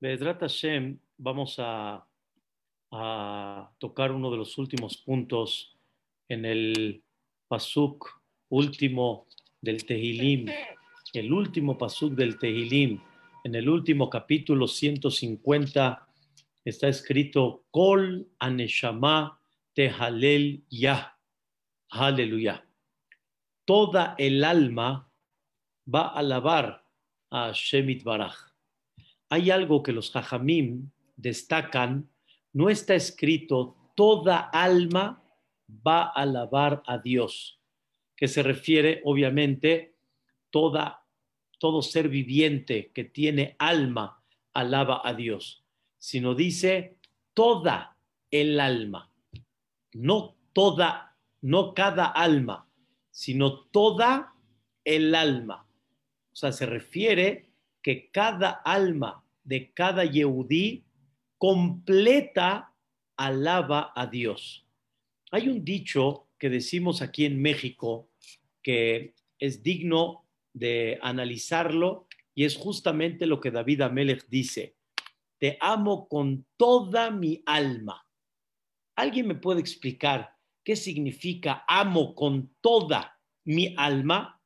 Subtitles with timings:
[0.00, 2.04] Bedrat Hashem, vamos a,
[3.78, 5.76] tocar uno de los últimos puntos
[6.28, 7.02] en el
[7.48, 9.26] pasuk último
[9.60, 10.46] del Tehilim,
[11.12, 13.00] el último pasuk del Tehilim,
[13.44, 16.08] en el último capítulo 150
[16.64, 19.38] está escrito Kol Aneshama
[19.74, 21.18] Tehalel Yah.
[21.90, 22.64] Aleluya.
[23.66, 25.10] Toda el alma
[25.92, 26.86] va a alabar
[27.30, 28.47] a Shemit Baraj
[29.28, 32.08] hay algo que los hajamim destacan,
[32.52, 35.22] no está escrito toda alma
[35.68, 37.60] va a alabar a Dios,
[38.16, 39.96] que se refiere obviamente
[40.50, 41.04] toda
[41.58, 44.22] todo ser viviente que tiene alma
[44.54, 45.64] alaba a Dios,
[45.98, 46.98] sino dice
[47.34, 47.96] toda
[48.30, 49.10] el alma,
[49.92, 52.68] no toda, no cada alma,
[53.10, 54.34] sino toda
[54.84, 55.66] el alma.
[56.32, 57.50] O sea, se refiere
[57.82, 60.84] que cada alma de cada Yehudí
[61.38, 62.74] completa
[63.16, 64.66] alaba a Dios.
[65.30, 68.10] Hay un dicho que decimos aquí en México
[68.62, 74.76] que es digno de analizarlo y es justamente lo que David Amelech dice.
[75.38, 78.06] Te amo con toda mi alma.
[78.96, 84.42] ¿Alguien me puede explicar qué significa amo con toda mi alma?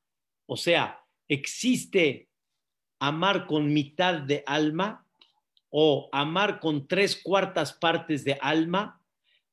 [0.46, 2.28] O sea, ¿existe
[3.02, 5.04] amar con mitad de alma
[5.70, 9.02] o amar con tres cuartas partes de alma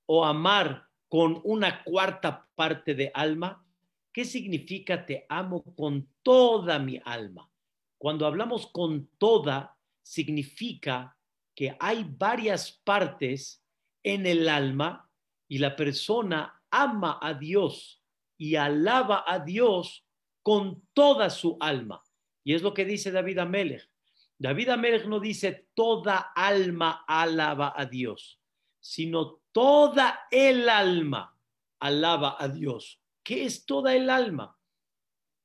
[0.05, 3.65] o amar con una cuarta parte de alma.
[4.13, 7.49] ¿Qué significa te amo con toda mi alma?
[7.97, 11.17] Cuando hablamos con toda, significa
[11.55, 13.65] que hay varias partes
[14.03, 15.09] en el alma
[15.47, 18.03] y la persona ama a Dios
[18.37, 20.05] y alaba a Dios
[20.43, 22.03] con toda su alma.
[22.49, 23.87] Y es lo que dice David Amelech.
[24.35, 28.41] David Amelech no dice toda alma alaba a Dios,
[28.79, 31.37] sino toda el alma
[31.79, 32.99] alaba a Dios.
[33.21, 34.57] ¿Qué es toda el alma?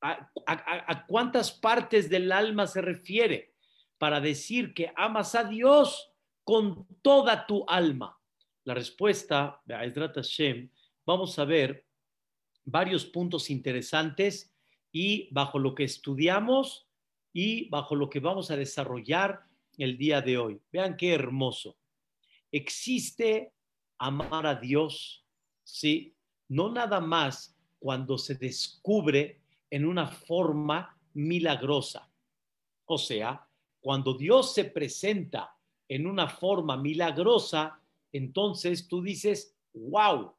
[0.01, 3.53] ¿A, a cuántas partes del alma se refiere
[3.99, 6.11] para decir que amas a Dios
[6.43, 8.19] con toda tu alma?
[8.63, 10.71] La respuesta, Hashem,
[11.05, 11.85] vamos a ver
[12.63, 14.51] varios puntos interesantes
[14.91, 16.84] y bajo lo que estudiamos
[17.37, 19.43] y bajo lo que vamos a desarrollar
[19.77, 20.61] el día de hoy.
[20.71, 21.75] Vean qué hermoso.
[22.49, 23.51] Existe
[23.97, 25.25] amar a Dios,
[25.61, 26.15] ¿sí?
[26.47, 32.09] No nada más cuando se descubre en una forma milagrosa.
[32.85, 33.45] O sea,
[33.81, 35.57] cuando Dios se presenta
[35.89, 37.81] en una forma milagrosa,
[38.13, 40.33] entonces tú dices, wow.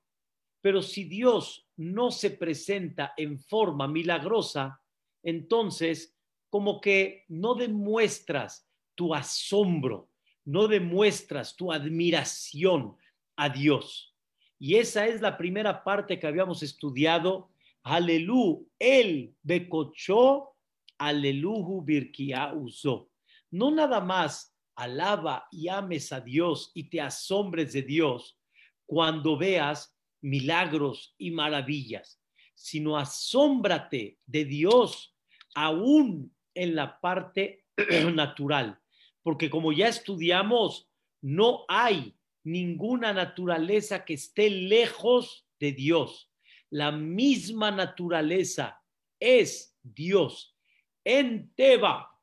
[0.62, 4.80] Pero si Dios no se presenta en forma milagrosa,
[5.22, 6.15] entonces
[6.56, 10.08] como que no demuestras tu asombro,
[10.42, 12.96] no demuestras tu admiración
[13.36, 14.16] a Dios.
[14.58, 17.50] Y esa es la primera parte que habíamos estudiado.
[17.82, 20.54] Aleluya, el becochó,
[20.96, 23.10] aleluju birkia usó.
[23.50, 28.40] No nada más alaba y ames a Dios y te asombres de Dios
[28.86, 32.18] cuando veas milagros y maravillas,
[32.54, 35.12] sino asómbrate de Dios
[35.56, 37.64] aún en la parte
[38.14, 38.80] natural,
[39.22, 40.88] porque como ya estudiamos,
[41.20, 46.30] no hay ninguna naturaleza que esté lejos de Dios.
[46.70, 48.80] La misma naturaleza
[49.18, 50.56] es Dios.
[51.04, 52.20] En Teba,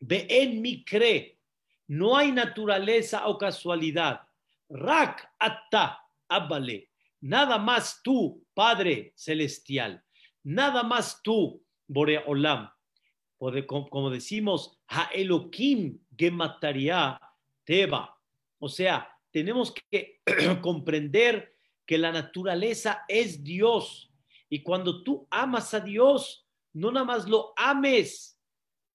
[0.00, 1.38] ve en mi cre,
[1.88, 4.22] no hay naturaleza o casualidad.
[4.68, 6.90] Rak atta abale,
[7.20, 10.02] nada más tú, Padre celestial,
[10.42, 11.64] nada más tú,
[13.42, 17.20] Borea Olam como decimos, Ha Elohim Gemataria
[17.64, 18.16] Teba.
[18.60, 20.20] O sea, tenemos que
[20.62, 24.12] comprender que la naturaleza es Dios.
[24.48, 28.38] Y cuando tú amas a Dios, no nada más lo ames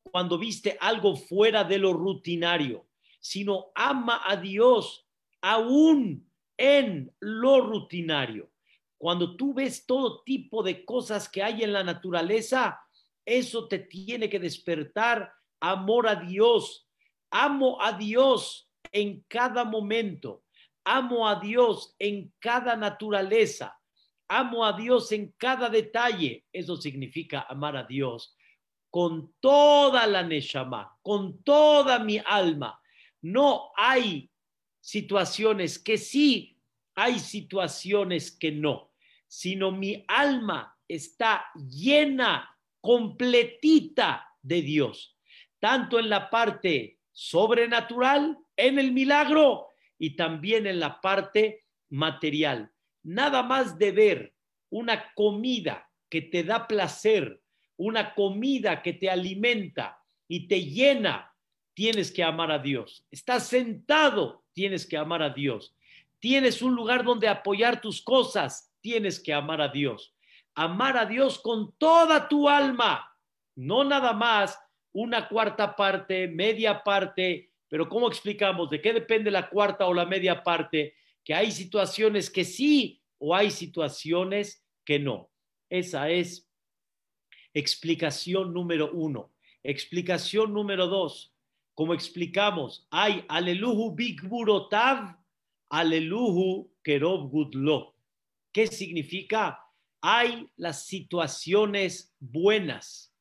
[0.10, 2.88] cuando viste algo fuera de lo rutinario,
[3.20, 5.06] sino ama a Dios
[5.42, 6.26] aún
[6.56, 8.50] en lo rutinario.
[8.98, 12.87] Cuando tú ves todo tipo de cosas que hay en la naturaleza,
[13.28, 16.88] eso te tiene que despertar amor a Dios.
[17.30, 20.46] Amo a Dios en cada momento.
[20.86, 23.78] Amo a Dios en cada naturaleza.
[24.30, 26.46] Amo a Dios en cada detalle.
[26.54, 28.34] Eso significa amar a Dios
[28.90, 32.80] con toda la neshama, con toda mi alma.
[33.22, 34.32] No hay
[34.80, 36.58] situaciones que sí,
[36.96, 38.94] hay situaciones que no,
[39.28, 42.57] sino mi alma está llena
[42.88, 45.18] completita de Dios,
[45.60, 49.68] tanto en la parte sobrenatural, en el milagro
[50.00, 52.72] y también en la parte material.
[53.04, 54.34] Nada más de ver
[54.70, 57.42] una comida que te da placer,
[57.76, 61.36] una comida que te alimenta y te llena,
[61.74, 63.06] tienes que amar a Dios.
[63.12, 65.76] Estás sentado, tienes que amar a Dios.
[66.20, 70.14] Tienes un lugar donde apoyar tus cosas, tienes que amar a Dios.
[70.58, 73.16] Amar a Dios con toda tu alma,
[73.56, 74.60] no nada más
[74.92, 78.68] una cuarta parte, media parte, pero ¿cómo explicamos?
[78.72, 80.96] ¿De qué depende la cuarta o la media parte?
[81.24, 85.30] Que hay situaciones que sí o hay situaciones que no.
[85.70, 86.50] Esa es
[87.54, 89.32] explicación número uno.
[89.62, 91.36] Explicación número dos.
[91.76, 95.18] Como explicamos, hay aleluhu bigburotav,
[95.70, 97.96] aleluhu kerob gudlo.
[98.52, 99.67] ¿Qué significa?
[100.02, 103.14] Hay las situaciones buenas,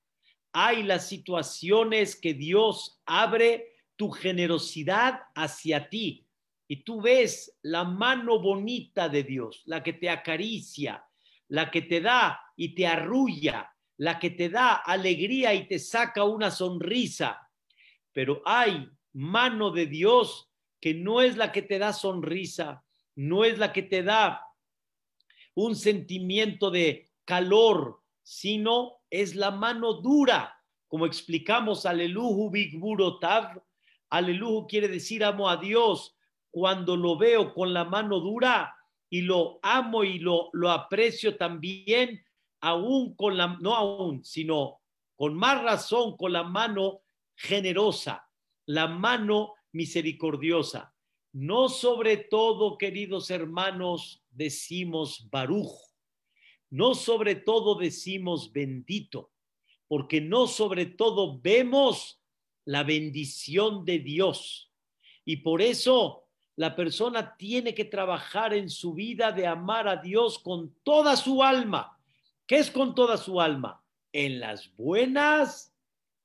[0.53, 6.27] hay las situaciones que Dios abre tu generosidad hacia ti
[6.69, 11.05] y tú ves la mano bonita de Dios, la que te acaricia,
[11.49, 16.25] la que te da y te arrulla, la que te da alegría y te saca
[16.25, 17.49] una sonrisa.
[18.13, 20.51] Pero hay mano de Dios
[20.81, 22.85] que no es la que te da sonrisa,
[23.15, 24.46] no es la que te da
[25.57, 33.63] un sentimiento de calor, sino es la mano dura, como explicamos, aleluhu bigburotav,
[34.11, 36.15] aleluhu quiere decir amo a Dios,
[36.51, 38.77] cuando lo veo con la mano dura,
[39.09, 42.23] y lo amo y lo, lo aprecio también,
[42.61, 44.81] aún con la, no aún, sino
[45.17, 47.01] con más razón con la mano
[47.35, 48.29] generosa,
[48.67, 50.93] la mano misericordiosa.
[51.33, 55.73] No sobre todo, queridos hermanos, decimos Baruch,
[56.71, 59.33] no sobre todo decimos bendito,
[59.89, 62.21] porque no sobre todo vemos
[62.65, 64.73] la bendición de Dios.
[65.25, 70.39] Y por eso la persona tiene que trabajar en su vida de amar a Dios
[70.39, 71.99] con toda su alma.
[72.47, 73.85] ¿Qué es con toda su alma?
[74.13, 75.75] En las buenas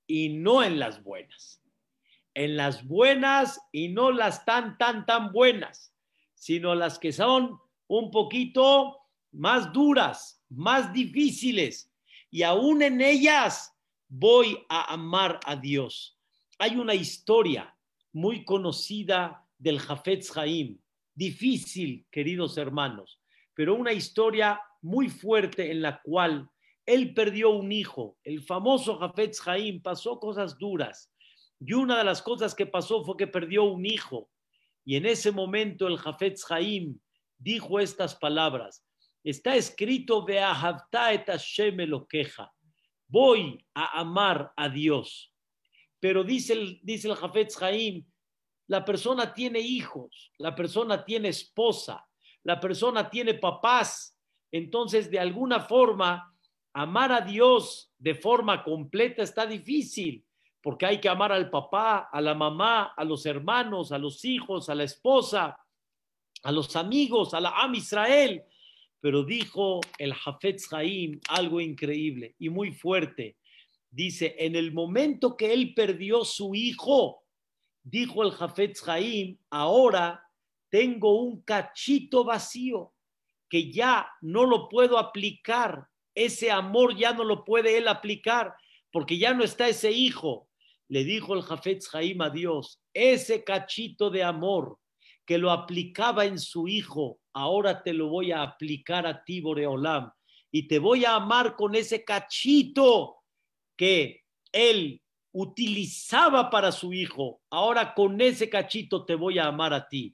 [0.07, 1.61] y no en las buenas.
[2.33, 5.93] En las buenas y no las tan, tan, tan buenas,
[6.33, 7.60] sino las que son
[7.97, 8.99] un poquito
[9.33, 11.91] más duras, más difíciles.
[12.29, 13.77] Y aún en ellas
[14.07, 16.17] voy a amar a Dios.
[16.57, 17.75] Hay una historia
[18.13, 20.79] muy conocida del Jafetz Haim.
[21.13, 23.19] Difícil, queridos hermanos,
[23.53, 26.49] pero una historia muy fuerte en la cual
[26.85, 28.17] él perdió un hijo.
[28.23, 31.11] El famoso Jafetz Haim pasó cosas duras.
[31.59, 34.29] Y una de las cosas que pasó fue que perdió un hijo.
[34.85, 36.97] Y en ese momento el Jafetz Haim
[37.41, 38.85] dijo estas palabras.
[39.23, 40.25] Está escrito,
[41.85, 42.51] lo queja.
[43.07, 45.33] Voy a amar a Dios.
[45.99, 47.15] Pero dice el, dice el
[48.67, 52.07] la persona tiene hijos, la persona tiene esposa,
[52.43, 54.17] la persona tiene papás.
[54.51, 56.33] Entonces, de alguna forma,
[56.73, 60.25] amar a Dios de forma completa está difícil,
[60.61, 64.69] porque hay que amar al papá, a la mamá, a los hermanos, a los hijos,
[64.69, 65.57] a la esposa,
[66.43, 68.43] a los amigos, a la Am Israel.
[68.99, 73.37] Pero dijo el Hafetz Haim algo increíble y muy fuerte.
[73.89, 77.23] Dice, en el momento que él perdió su hijo,
[77.83, 80.23] dijo el Jafetz Haim, ahora
[80.69, 82.93] tengo un cachito vacío
[83.49, 88.55] que ya no lo puedo aplicar, ese amor ya no lo puede él aplicar
[88.91, 90.47] porque ya no está ese hijo.
[90.87, 94.77] Le dijo el Jafetz Haim a Dios, ese cachito de amor
[95.31, 100.11] que lo aplicaba en su hijo, ahora te lo voy a aplicar a ti, Boreolam,
[100.51, 103.23] y te voy a amar con ese cachito
[103.77, 109.87] que él utilizaba para su hijo, ahora con ese cachito te voy a amar a
[109.87, 110.13] ti.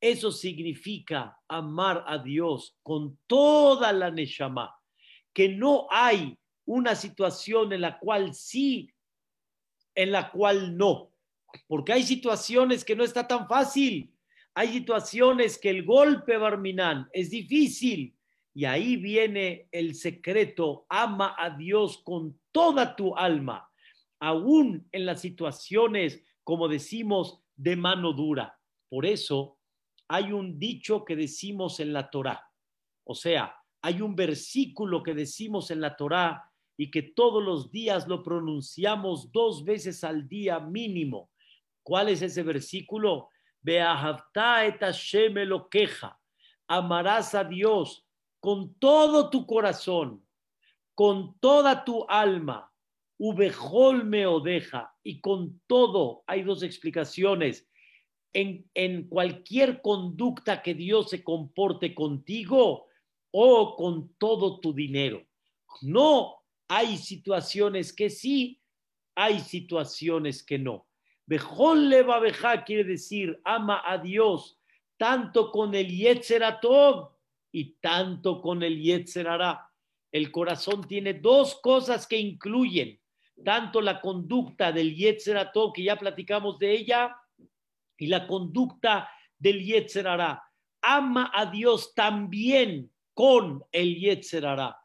[0.00, 4.74] Eso significa amar a Dios con toda la Neshama,
[5.32, 8.90] que no hay una situación en la cual sí,
[9.94, 11.12] en la cual no,
[11.68, 14.12] porque hay situaciones que no está tan fácil,
[14.56, 18.16] hay situaciones que el golpe barminán es difícil
[18.54, 23.68] y ahí viene el secreto, ama a Dios con toda tu alma
[24.18, 28.58] aún en las situaciones, como decimos, de mano dura.
[28.88, 29.58] Por eso
[30.08, 32.50] hay un dicho que decimos en la Torá.
[33.04, 38.08] O sea, hay un versículo que decimos en la Torá y que todos los días
[38.08, 41.30] lo pronunciamos dos veces al día mínimo.
[41.82, 43.28] ¿Cuál es ese versículo?
[43.66, 46.18] Et Hashem lo queja.
[46.68, 48.06] Amarás a Dios
[48.40, 50.24] con todo tu corazón,
[50.94, 52.72] con toda tu alma,
[53.18, 57.68] ubejol me odeja, y con todo, hay dos explicaciones,
[58.32, 62.86] en, en cualquier conducta que Dios se comporte contigo
[63.30, 65.24] o con todo tu dinero.
[65.80, 66.36] No
[66.68, 68.60] hay situaciones que sí,
[69.14, 70.85] hay situaciones que no.
[71.26, 74.60] Bejol le babeja quiere decir ama a Dios
[74.96, 77.10] tanto con el Yetzeratov
[77.52, 79.70] y tanto con el Yetzerará.
[80.12, 83.00] El corazón tiene dos cosas que incluyen
[83.44, 87.16] tanto la conducta del Yetzeratov, que ya platicamos de ella,
[87.98, 90.42] y la conducta del Yetzerará.
[90.82, 94.78] Ama a Dios también con el Yetzerará.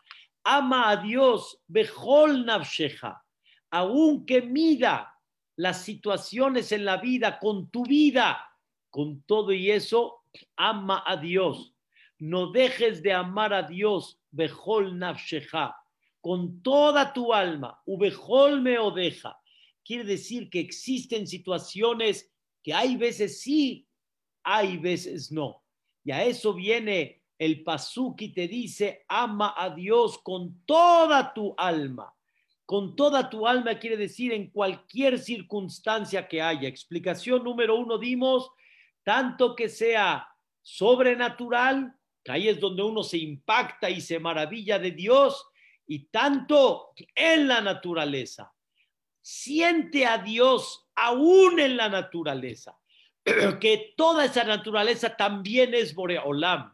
[0.44, 3.24] Ama a Dios, Bejol Navsheja,
[3.70, 5.14] aunque mida
[5.56, 8.50] las situaciones en la vida con tu vida,
[8.90, 10.24] con todo y eso,
[10.56, 11.76] ama a Dios.
[12.20, 15.76] No dejes de amar a Dios, Bejol Nafsheja,
[16.22, 19.38] con toda tu alma, Ubejol me odeja.
[19.84, 22.32] Quiere decir que existen situaciones
[22.64, 23.88] que hay veces sí,
[24.44, 25.64] hay veces no.
[26.04, 31.56] Y a eso viene el Pasuk y te dice, ama a Dios con toda tu
[31.58, 32.14] alma.
[32.72, 36.70] Con toda tu alma quiere decir en cualquier circunstancia que haya.
[36.70, 38.50] Explicación número uno dimos,
[39.04, 40.30] tanto que sea
[40.62, 45.50] sobrenatural, que ahí es donde uno se impacta y se maravilla de Dios,
[45.86, 48.54] y tanto en la naturaleza.
[49.20, 52.80] Siente a Dios aún en la naturaleza,
[53.60, 56.74] que toda esa naturaleza también es Boreolam.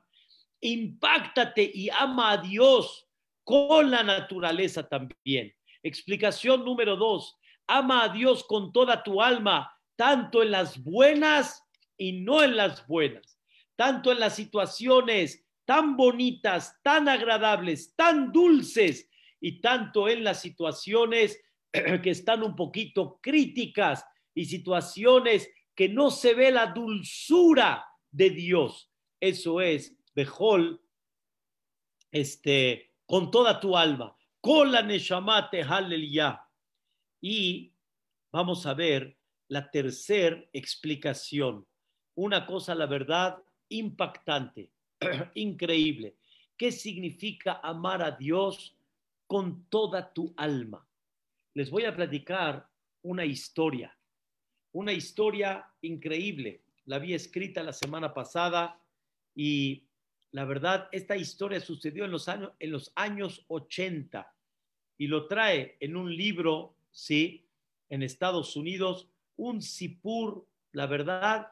[0.62, 3.10] Impáctate y ama a Dios
[3.44, 5.57] con la naturaleza también.
[5.88, 11.64] Explicación número dos, ama a Dios con toda tu alma, tanto en las buenas
[11.98, 13.40] y no en las buenas,
[13.78, 21.42] tanto en las situaciones tan bonitas, tan agradables, tan dulces y tanto en las situaciones
[21.72, 28.92] que están un poquito críticas y situaciones que no se ve la dulzura de Dios.
[29.22, 30.82] Eso es, Bejol,
[32.12, 36.42] este, con toda tu alma con la Neshamate Hallelujah.
[37.22, 37.74] Y
[38.32, 39.18] vamos a ver
[39.48, 41.66] la tercera explicación.
[42.16, 44.72] Una cosa, la verdad, impactante,
[45.36, 46.18] increíble.
[46.58, 48.76] ¿Qué significa amar a Dios
[49.28, 50.88] con toda tu alma?
[51.54, 52.68] Les voy a platicar
[53.04, 53.96] una historia,
[54.72, 56.64] una historia increíble.
[56.86, 58.80] La había escrita la semana pasada
[59.36, 59.87] y
[60.32, 64.34] la verdad, esta historia sucedió en los años, en los años 80
[64.98, 67.48] y lo trae en un libro, sí,
[67.90, 71.48] en Estados Unidos, un sipur, la verdad,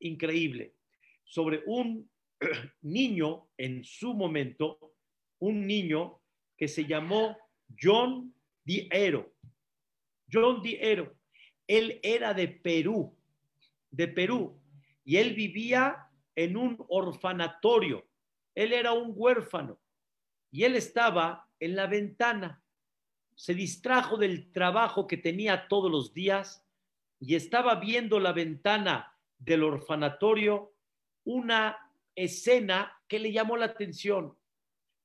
[0.00, 0.74] increíble,
[1.24, 2.10] sobre un
[2.82, 4.94] niño en su momento,
[5.38, 6.20] un niño
[6.56, 7.38] que se llamó
[7.80, 9.32] John Diero.
[10.30, 11.14] John Diero,
[11.66, 13.16] él era de Perú,
[13.90, 14.60] de Perú,
[15.04, 18.06] y él vivía en un orfanatorio.
[18.54, 19.78] Él era un huérfano
[20.50, 22.62] y él estaba en la ventana
[23.34, 26.64] se distrajo del trabajo que tenía todos los días
[27.18, 30.74] y estaba viendo la ventana del orfanatorio
[31.24, 31.76] una
[32.14, 34.36] escena que le llamó la atención.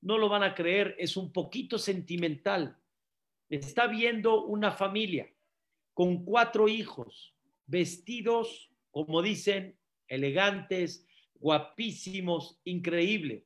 [0.01, 2.77] No lo van a creer, es un poquito sentimental.
[3.49, 5.33] Está viendo una familia
[5.95, 7.33] con cuatro hijos,
[7.65, 11.06] vestidos, como dicen, elegantes,
[11.39, 13.45] guapísimos, increíble.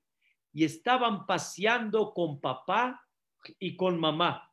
[0.53, 3.01] Y estaban paseando con papá
[3.60, 4.51] y con mamá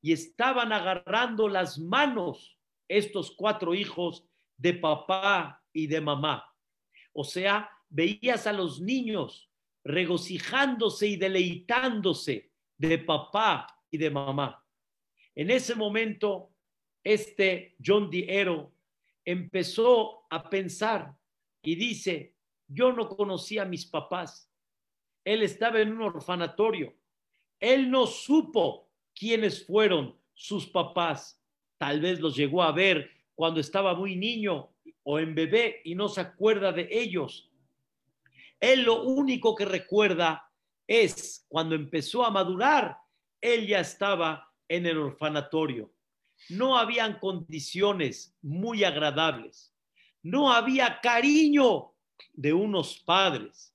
[0.00, 4.24] y estaban agarrando las manos estos cuatro hijos
[4.56, 6.54] de papá y de mamá.
[7.12, 9.50] O sea, veías a los niños
[9.84, 14.64] regocijándose y deleitándose de papá y de mamá.
[15.34, 16.52] En ese momento,
[17.02, 18.72] este John Diero
[19.24, 21.14] empezó a pensar
[21.62, 22.34] y dice,
[22.68, 24.50] yo no conocía a mis papás.
[25.24, 26.94] Él estaba en un orfanatorio.
[27.58, 31.42] Él no supo quiénes fueron sus papás.
[31.78, 34.70] Tal vez los llegó a ver cuando estaba muy niño
[35.02, 37.50] o en bebé y no se acuerda de ellos.
[38.60, 40.50] Él lo único que recuerda
[40.86, 42.98] es cuando empezó a madurar,
[43.40, 45.92] él ya estaba en el orfanatorio.
[46.48, 49.74] No habían condiciones muy agradables.
[50.22, 51.92] No había cariño
[52.32, 53.74] de unos padres.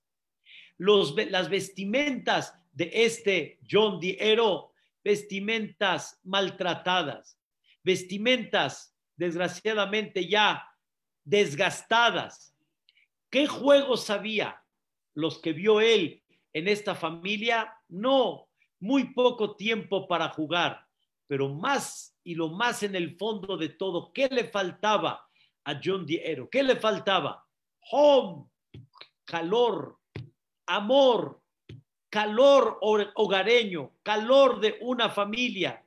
[0.76, 4.74] Los, las vestimentas de este John Diero
[5.04, 7.38] vestimentas maltratadas,
[7.82, 10.66] vestimentas desgraciadamente ya
[11.24, 12.56] desgastadas.
[13.30, 14.62] ¿Qué juegos había
[15.14, 16.22] los que vio él
[16.52, 17.72] en esta familia?
[17.88, 18.48] No,
[18.80, 20.82] muy poco tiempo para jugar.
[21.26, 25.26] pero más y lo más en el fondo de todo, ¿qué le faltaba
[25.64, 26.50] a John Diero?
[26.50, 27.43] ¿Qué le faltaba?
[27.90, 28.46] Home,
[29.24, 29.98] calor,
[30.66, 31.42] amor,
[32.08, 35.84] calor hogareño, calor de una familia.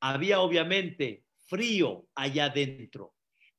[0.00, 3.14] Había obviamente frío allá adentro,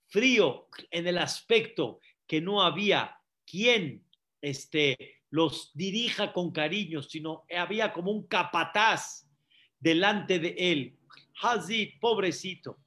[0.07, 4.05] frío en el aspecto que no había quien
[4.41, 9.27] este, los dirija con cariño, sino había como un capataz
[9.79, 10.97] delante de él.
[11.41, 12.79] Hazid, pobrecito,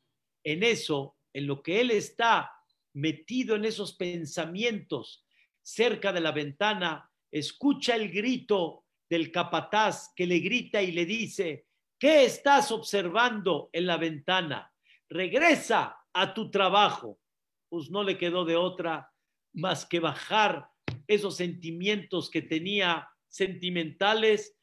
[0.44, 2.55] en eso, en lo que él está
[2.96, 5.26] metido en esos pensamientos
[5.62, 11.66] cerca de la ventana, escucha el grito del capataz que le grita y le dice,
[11.98, 14.72] ¿qué estás observando en la ventana?
[15.10, 17.20] Regresa a tu trabajo.
[17.68, 19.12] Pues no le quedó de otra
[19.52, 20.70] más que bajar
[21.06, 24.56] esos sentimientos que tenía sentimentales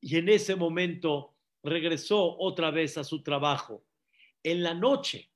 [0.00, 3.84] y en ese momento regresó otra vez a su trabajo.
[4.44, 5.32] En la noche,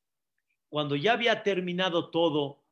[0.70, 2.62] cuando ya había terminado todo,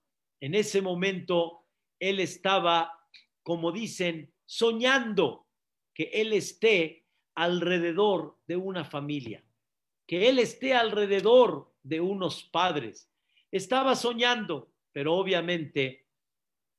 [0.40, 1.66] en ese momento
[1.98, 3.06] él estaba,
[3.42, 5.46] como dicen, soñando
[5.92, 9.44] que él esté alrededor de una familia,
[10.06, 13.10] que él esté alrededor de unos padres.
[13.50, 16.06] Estaba soñando, pero obviamente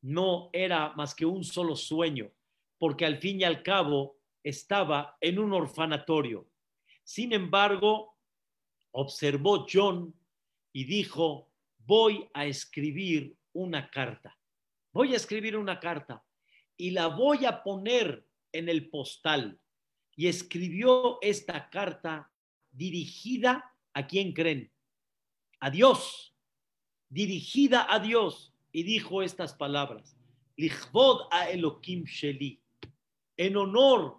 [0.02, 2.32] no era más que un solo sueño,
[2.78, 6.48] porque al fin y al cabo estaba en un orfanatorio.
[7.04, 8.16] Sin embargo,
[8.92, 10.14] observó John
[10.74, 14.38] y dijo, voy a escribir una carta.
[14.92, 16.24] Voy a escribir una carta
[16.78, 19.60] y la voy a poner en el postal
[20.16, 22.32] y escribió esta carta
[22.72, 24.72] dirigida a quién creen?
[25.60, 26.36] A Dios,
[27.10, 28.54] dirigida a Dios.
[28.72, 30.16] Y dijo estas palabras,
[30.56, 32.62] Lichvod a Elohim Sheli,
[33.38, 34.18] en honor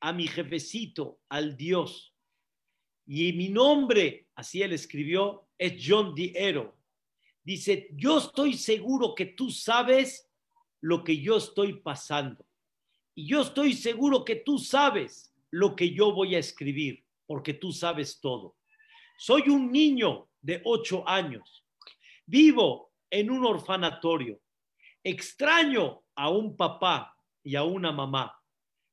[0.00, 2.11] a mi jefecito, al Dios.
[3.06, 6.76] Y mi nombre, así él escribió, es John Diero.
[7.44, 10.28] Dice, yo estoy seguro que tú sabes
[10.80, 12.44] lo que yo estoy pasando.
[13.14, 17.72] Y yo estoy seguro que tú sabes lo que yo voy a escribir, porque tú
[17.72, 18.56] sabes todo.
[19.18, 21.64] Soy un niño de ocho años.
[22.26, 24.40] Vivo en un orfanatorio.
[25.04, 28.34] Extraño a un papá y a una mamá.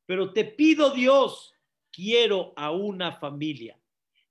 [0.05, 1.53] Pero te pido, Dios,
[1.91, 3.78] quiero a una familia.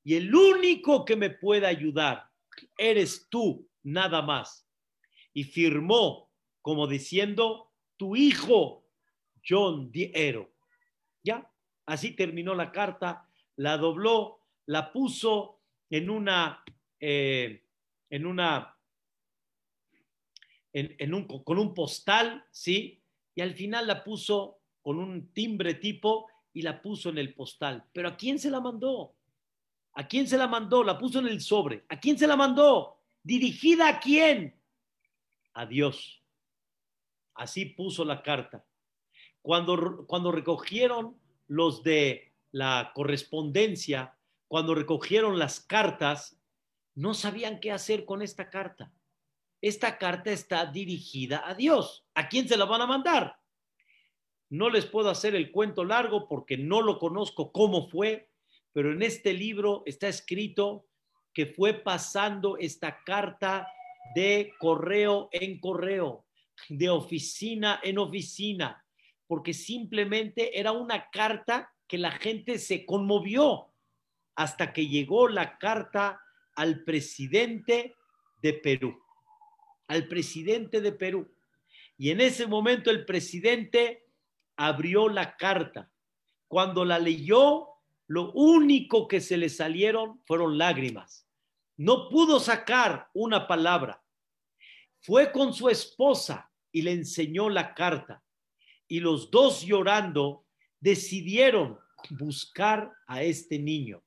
[0.09, 2.31] Y el único que me puede ayudar
[2.79, 4.67] eres tú, nada más.
[5.35, 8.87] Y firmó como diciendo, tu hijo
[9.47, 10.51] John Diero.
[11.23, 11.53] ¿Ya?
[11.85, 16.65] Así terminó la carta, la dobló, la puso en una,
[16.99, 17.67] eh,
[18.09, 18.79] en una,
[20.73, 23.03] en, un, con un postal, ¿sí?
[23.35, 27.85] Y al final la puso con un timbre tipo y la puso en el postal.
[27.93, 29.18] Pero ¿a quién se la mandó?
[29.99, 30.85] ¿A quién se la mandó?
[30.85, 31.85] La puso en el sobre.
[31.89, 33.01] ¿A quién se la mandó?
[33.21, 34.55] ¿Dirigida a quién?
[35.55, 36.23] A Dios.
[37.35, 38.65] Así puso la carta.
[39.43, 41.17] Cuando, cuando recogieron
[41.49, 46.41] los de la correspondencia, cuando recogieron las cartas,
[46.95, 48.93] no sabían qué hacer con esta carta.
[49.61, 52.07] Esta carta está dirigida a Dios.
[52.15, 53.41] ¿A quién se la van a mandar?
[54.49, 58.29] No les puedo hacer el cuento largo porque no lo conozco cómo fue,
[58.73, 60.87] pero en este libro está escrito
[61.33, 63.69] que fue pasando esta carta
[64.15, 66.27] de correo en correo,
[66.69, 68.85] de oficina en oficina,
[69.27, 73.73] porque simplemente era una carta que la gente se conmovió
[74.35, 76.21] hasta que llegó la carta
[76.55, 77.97] al presidente
[78.43, 79.01] de Perú,
[79.87, 81.29] al presidente de Perú.
[81.97, 84.07] Y en ese momento el presidente
[84.57, 85.91] abrió la carta.
[86.47, 87.69] Cuando la leyó,
[88.09, 91.29] lo único que se le salieron fueron lágrimas.
[91.77, 94.03] No pudo sacar una palabra.
[95.01, 98.25] Fue con su esposa y le enseñó la carta
[98.89, 100.47] y los dos llorando
[100.81, 101.79] decidieron
[102.11, 104.03] buscar a este niño.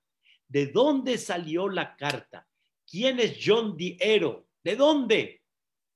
[0.47, 2.47] ¿De dónde salió la carta?
[2.89, 4.47] ¿Quién es John Diero?
[4.63, 5.43] ¿De dónde?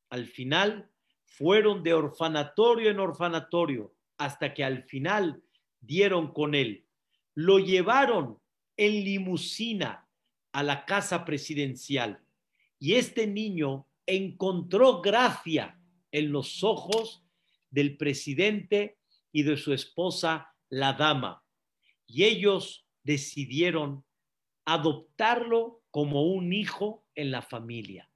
[0.09, 0.89] Al final
[1.25, 5.43] fueron de orfanatorio en orfanatorio hasta que al final
[5.81, 6.84] dieron con él.
[7.35, 8.39] Lo llevaron
[8.77, 10.07] en limusina
[10.51, 12.23] a la casa presidencial
[12.79, 15.79] y este niño encontró gracia
[16.11, 17.23] en los ojos
[17.69, 18.97] del presidente
[19.31, 21.43] y de su esposa, la dama.
[22.07, 24.05] Y ellos decidieron
[24.65, 28.09] adoptarlo como un hijo en la familia.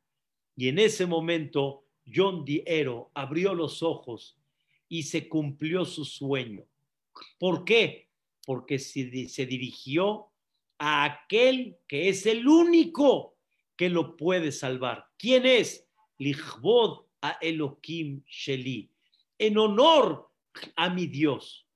[0.55, 4.37] Y en ese momento, John Diero abrió los ojos
[4.87, 6.65] y se cumplió su sueño.
[7.37, 8.08] ¿Por qué?
[8.45, 10.31] Porque se, se dirigió
[10.77, 13.37] a aquel que es el único
[13.75, 15.07] que lo puede salvar.
[15.17, 15.87] ¿Quién es?
[16.17, 18.91] Lichvod a Elohim Sheli.
[19.37, 20.29] En honor
[20.75, 21.67] a mi Dios.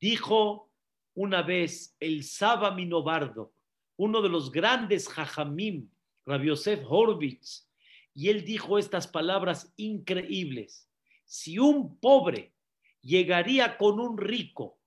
[0.00, 0.72] Dijo
[1.14, 3.54] una vez el Saba Minobardo,
[3.96, 5.88] uno de los grandes Jajamim,
[6.26, 7.70] Rabbi Yosef Horvitz,
[8.12, 10.88] y él dijo estas palabras increíbles.
[11.24, 12.54] Si un pobre
[13.00, 14.78] llegaría con un rico,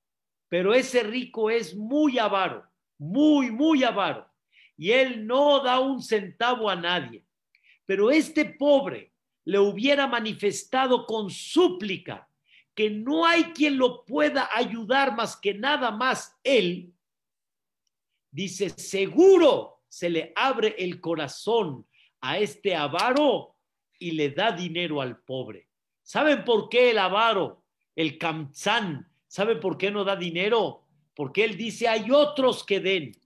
[0.50, 2.66] pero ese rico es muy avaro,
[2.98, 4.28] muy, muy avaro,
[4.78, 7.24] y él no da un centavo a nadie,
[7.86, 9.14] pero este pobre
[9.46, 12.28] le hubiera manifestado con súplica
[12.76, 16.94] que no hay quien lo pueda ayudar más que nada más él,
[18.30, 21.88] dice, seguro se le abre el corazón
[22.22, 23.56] a este avaro
[23.98, 25.68] y le da dinero al pobre.
[26.04, 27.64] ¿Saben por qué el avaro,
[27.96, 30.86] el kamzán, sabe por qué no da dinero?
[31.16, 33.20] Porque él dice, hay otros que den.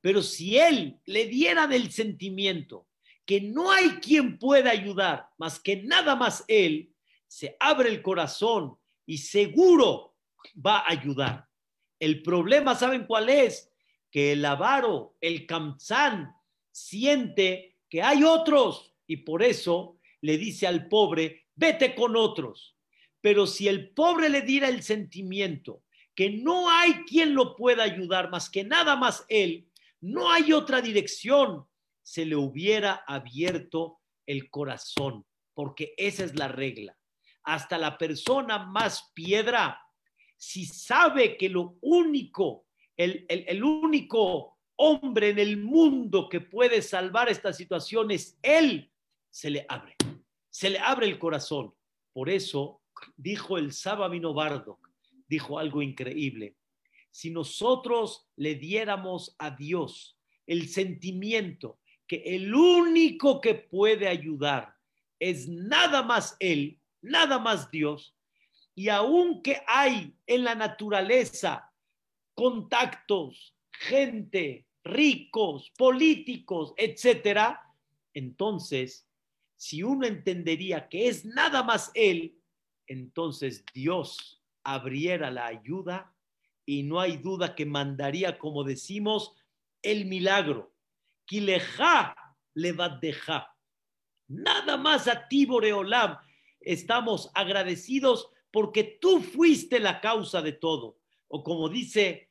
[0.00, 2.86] Pero si él le diera del sentimiento
[3.24, 6.94] que no hay quien pueda ayudar más que nada más él,
[7.26, 10.14] se abre el corazón y seguro
[10.64, 11.48] va a ayudar.
[11.98, 13.72] El problema, ¿saben cuál es?
[14.10, 16.32] Que el avaro, el kamzán,
[16.70, 22.75] siente que hay otros y por eso le dice al pobre, vete con otros.
[23.26, 25.82] Pero si el pobre le diera el sentimiento
[26.14, 29.68] que no hay quien lo pueda ayudar más que nada más él,
[30.00, 31.66] no hay otra dirección,
[32.04, 36.96] se le hubiera abierto el corazón, porque esa es la regla
[37.42, 39.80] hasta la persona más piedra,
[40.36, 47.52] si sabe que lo único, el, único hombre en el mundo que puede salvar esta
[47.52, 48.88] situación es él,
[49.30, 49.96] se le abre,
[50.48, 51.74] se le abre el corazón.
[52.12, 52.82] Por eso
[53.16, 54.80] dijo el Sábado Bardo,
[55.28, 56.56] dijo algo increíble.
[57.10, 64.74] Si nosotros le diéramos a Dios el sentimiento que el único que puede ayudar
[65.18, 68.14] es nada más Él, nada más Dios.
[68.74, 71.72] Y aunque hay en la naturaleza
[72.34, 77.62] contactos, gente, ricos, políticos, etcétera,
[78.12, 79.08] entonces,
[79.56, 82.38] si uno entendería que es nada más Él,
[82.86, 86.14] entonces Dios abriera la ayuda
[86.64, 89.34] y no hay duda que mandaría, como decimos,
[89.82, 90.74] el milagro.
[91.24, 92.16] Kileja
[92.54, 93.00] le va.
[94.28, 96.18] Nada más a ti, Boreolam,
[96.60, 100.98] estamos agradecidos porque tú fuiste la causa de todo.
[101.28, 102.30] O como dice,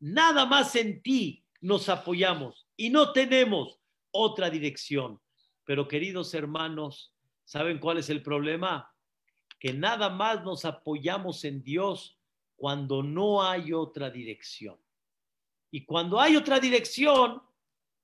[0.00, 3.78] nada más en ti nos apoyamos y no tenemos
[4.10, 5.20] otra dirección.
[5.64, 7.11] Pero queridos hermanos,
[7.44, 8.92] ¿saben cuál es el problema?
[9.58, 12.18] Que nada más nos apoyamos en Dios
[12.56, 14.78] cuando no hay otra dirección.
[15.70, 17.42] Y cuando hay otra dirección,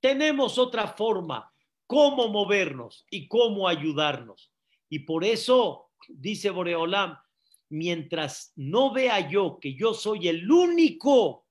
[0.00, 1.52] tenemos otra forma
[1.86, 4.52] cómo movernos y cómo ayudarnos.
[4.88, 7.16] Y por eso, dice Boreolam,
[7.70, 11.46] mientras no vea yo que yo soy el único,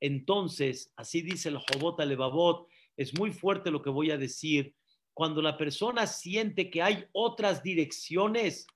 [0.00, 4.74] entonces, así dice el Jobot Alevabot, es muy fuerte lo que voy a decir,
[5.16, 8.66] cuando la persona siente que hay otras direcciones,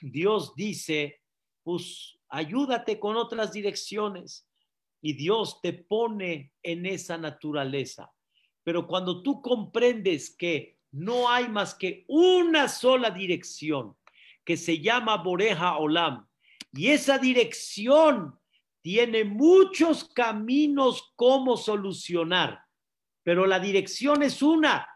[0.00, 1.20] Dios dice,
[1.64, 4.48] pues ayúdate con otras direcciones
[5.02, 8.08] y Dios te pone en esa naturaleza.
[8.62, 13.96] Pero cuando tú comprendes que no hay más que una sola dirección
[14.44, 16.24] que se llama Boreja Olam,
[16.72, 18.38] y esa dirección
[18.80, 22.60] tiene muchos caminos como solucionar,
[23.24, 24.86] pero la dirección es una.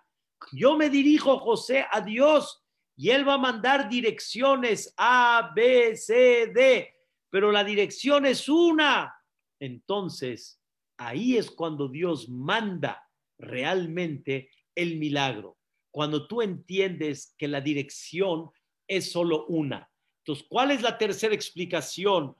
[0.52, 2.64] Yo me dirijo, José, a Dios
[2.96, 6.94] y Él va a mandar direcciones A, B, C, D,
[7.30, 9.14] pero la dirección es una.
[9.58, 10.60] Entonces,
[10.96, 15.58] ahí es cuando Dios manda realmente el milagro.
[15.90, 18.50] Cuando tú entiendes que la dirección
[18.86, 19.90] es solo una.
[20.18, 22.36] Entonces, ¿cuál es la tercera explicación?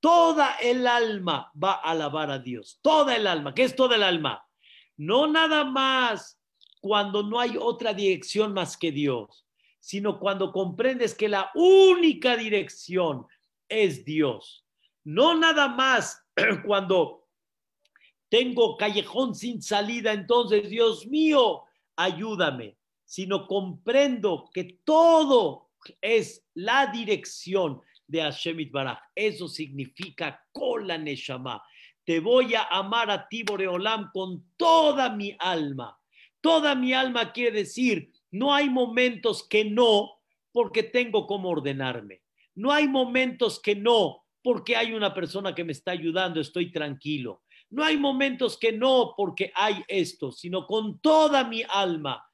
[0.00, 2.78] Toda el alma va a alabar a Dios.
[2.82, 3.54] Toda el alma.
[3.54, 4.43] ¿Qué es toda el alma?
[4.96, 6.40] No nada más
[6.80, 9.46] cuando no hay otra dirección más que Dios,
[9.80, 13.26] sino cuando comprendes que la única dirección
[13.68, 14.64] es Dios.
[15.04, 16.22] No nada más
[16.66, 17.26] cuando
[18.28, 21.62] tengo callejón sin salida, entonces, Dios mío,
[21.96, 28.70] ayúdame, sino comprendo que todo es la dirección de Hashem.
[29.14, 31.62] Eso significa Kola Neshama.
[32.04, 35.98] Te voy a amar a ti, Boreolam, con toda mi alma.
[36.40, 40.20] Toda mi alma quiere decir, no hay momentos que no,
[40.52, 42.22] porque tengo como ordenarme.
[42.54, 47.42] No hay momentos que no, porque hay una persona que me está ayudando, estoy tranquilo.
[47.70, 52.24] No hay momentos que no porque hay esto, sino con toda mi alma.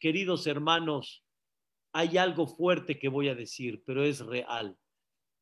[0.00, 1.24] Queridos hermanos,
[1.92, 4.76] hay algo fuerte que voy a decir, pero es real.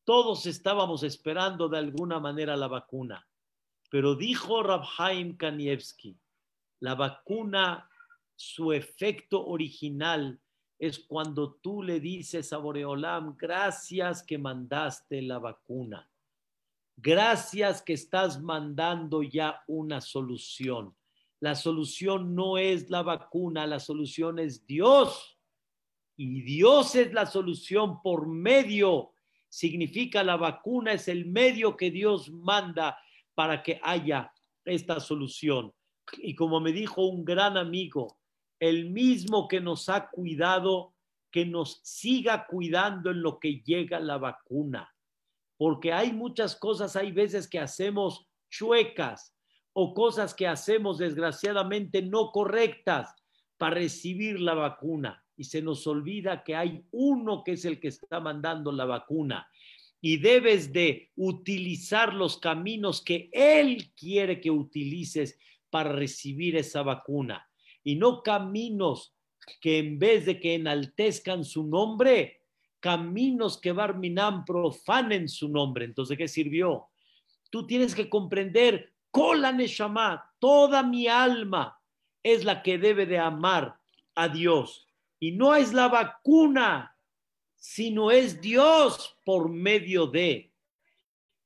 [0.05, 3.27] Todos estábamos esperando de alguna manera la vacuna,
[3.93, 6.17] pero dijo Rabhaim Kanievski,
[6.79, 7.87] la vacuna,
[8.35, 10.41] su efecto original
[10.79, 16.09] es cuando tú le dices a Boreolam, gracias que mandaste la vacuna.
[16.97, 20.95] Gracias que estás mandando ya una solución.
[21.39, 25.37] La solución no es la vacuna, la solución es Dios.
[26.17, 29.13] Y Dios es la solución por medio,
[29.49, 32.97] significa la vacuna es el medio que Dios manda
[33.35, 34.31] para que haya
[34.65, 35.73] esta solución.
[36.17, 38.19] Y como me dijo un gran amigo,
[38.59, 40.93] el mismo que nos ha cuidado,
[41.31, 44.93] que nos siga cuidando en lo que llega la vacuna.
[45.57, 49.35] Porque hay muchas cosas, hay veces que hacemos chuecas
[49.73, 53.13] o cosas que hacemos desgraciadamente no correctas
[53.57, 55.23] para recibir la vacuna.
[55.35, 59.47] Y se nos olvida que hay uno que es el que está mandando la vacuna.
[60.03, 65.39] Y debes de utilizar los caminos que Él quiere que utilices
[65.69, 67.47] para recibir esa vacuna
[67.83, 69.15] y no caminos
[69.59, 72.41] que en vez de que enaltezcan su nombre,
[72.79, 75.85] caminos que Barminam profanen su nombre.
[75.85, 76.87] Entonces, ¿qué sirvió?
[77.49, 81.77] Tú tienes que comprender, Kola Neshama, toda mi alma
[82.23, 83.79] es la que debe de amar
[84.15, 84.87] a Dios.
[85.19, 86.92] Y no es la vacuna,
[87.63, 90.51] sino es Dios por medio de.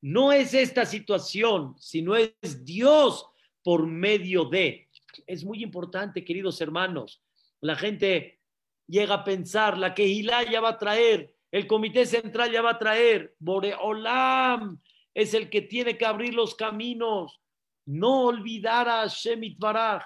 [0.01, 3.27] No es esta situación, sino es Dios
[3.61, 4.87] por medio de
[5.25, 7.23] es muy importante, queridos hermanos.
[7.61, 8.39] La gente
[8.85, 12.79] llega a pensar, la que ya va a traer, el comité central ya va a
[12.79, 14.81] traer, Boreolam
[15.13, 17.41] es el que tiene que abrir los caminos.
[17.85, 20.03] No olvidar a Shemit Baraj.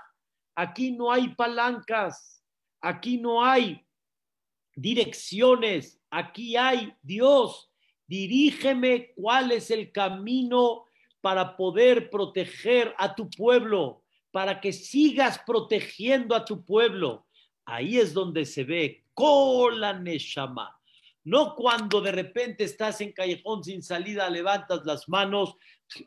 [0.55, 2.43] Aquí no hay palancas,
[2.79, 3.85] aquí no hay
[4.75, 7.71] direcciones, aquí hay Dios.
[8.05, 10.85] Dirígeme cuál es el camino
[11.21, 17.27] para poder proteger a tu pueblo para que sigas protegiendo a tu pueblo.
[17.65, 20.77] Ahí es donde se ve Kola Neshama.
[21.23, 25.55] No cuando de repente estás en callejón sin salida, levantas las manos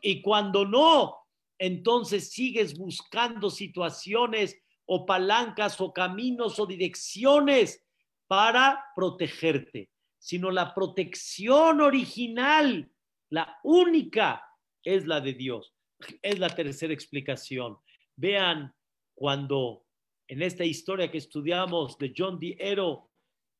[0.01, 1.15] y cuando no,
[1.57, 7.85] entonces sigues buscando situaciones o palancas o caminos o direcciones
[8.27, 9.89] para protegerte,
[10.25, 12.91] sino la protección original,
[13.29, 14.43] la única,
[14.83, 15.75] es la de Dios.
[16.23, 17.77] Es la tercera explicación.
[18.15, 18.73] Vean
[19.13, 19.85] cuando
[20.27, 22.57] en esta historia que estudiamos de John D.
[22.59, 23.11] Ero,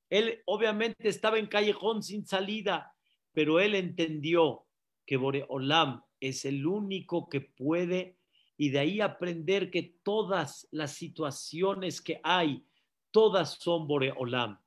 [0.09, 2.91] él obviamente estaba en callejón sin salida,
[3.31, 4.65] pero él entendió
[5.05, 8.17] que Boreolam es el único que puede
[8.57, 12.65] y de ahí aprender que todas las situaciones que hay,
[13.11, 14.59] todas son Boreolam.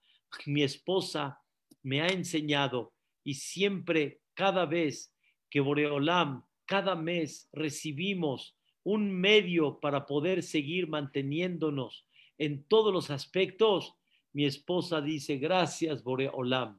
[0.47, 1.41] Mi esposa
[1.89, 2.93] me ha enseñado
[3.25, 5.15] y siempre, cada vez
[5.49, 13.95] que Boreolam, cada mes recibimos un medio para poder seguir manteniéndonos en todos los aspectos,
[14.35, 16.79] mi esposa dice, gracias Bore Olam,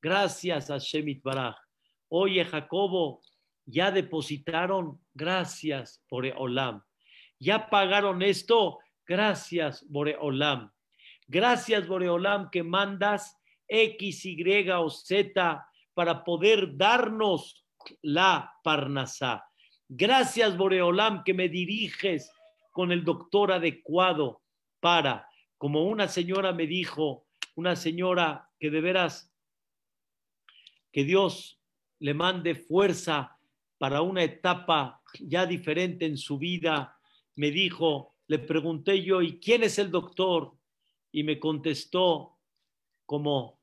[0.00, 1.54] gracias a Shemit Baraj.
[2.08, 3.22] Oye Jacobo,
[3.64, 6.82] ya depositaron, gracias Bore Olam.
[7.38, 10.72] Ya pagaron esto, gracias Bore Olam.
[11.28, 13.38] Gracias Bore Olam que mandas
[13.72, 17.64] X, Y o Z para poder darnos
[18.02, 19.44] la Parnasá.
[19.88, 22.30] Gracias, Boreolam, que me diriges
[22.70, 24.42] con el doctor adecuado
[24.80, 29.32] para, como una señora me dijo, una señora que de veras,
[30.90, 31.60] que Dios
[31.98, 33.38] le mande fuerza
[33.78, 36.98] para una etapa ya diferente en su vida,
[37.36, 40.52] me dijo, le pregunté yo, ¿y quién es el doctor?
[41.10, 42.38] Y me contestó
[43.06, 43.61] como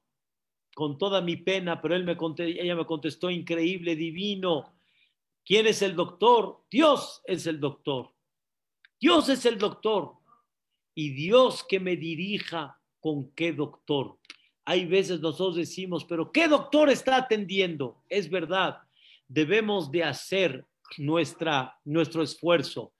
[0.80, 4.74] con toda mi pena, pero él me ella me contestó increíble, divino,
[5.50, 6.63] ¿Quién es el doctor?
[6.70, 8.13] Dios es el doctor.
[9.00, 10.13] Dios es el doctor.
[10.94, 14.20] Y Dios que me dirija con qué doctor.
[14.63, 18.04] Hay veces nosotros decimos, pero ¿qué doctor está atendiendo?
[18.10, 18.78] Es verdad,
[19.28, 20.68] debemos de hacer
[21.00, 22.94] nuestra, nuestro esfuerzo,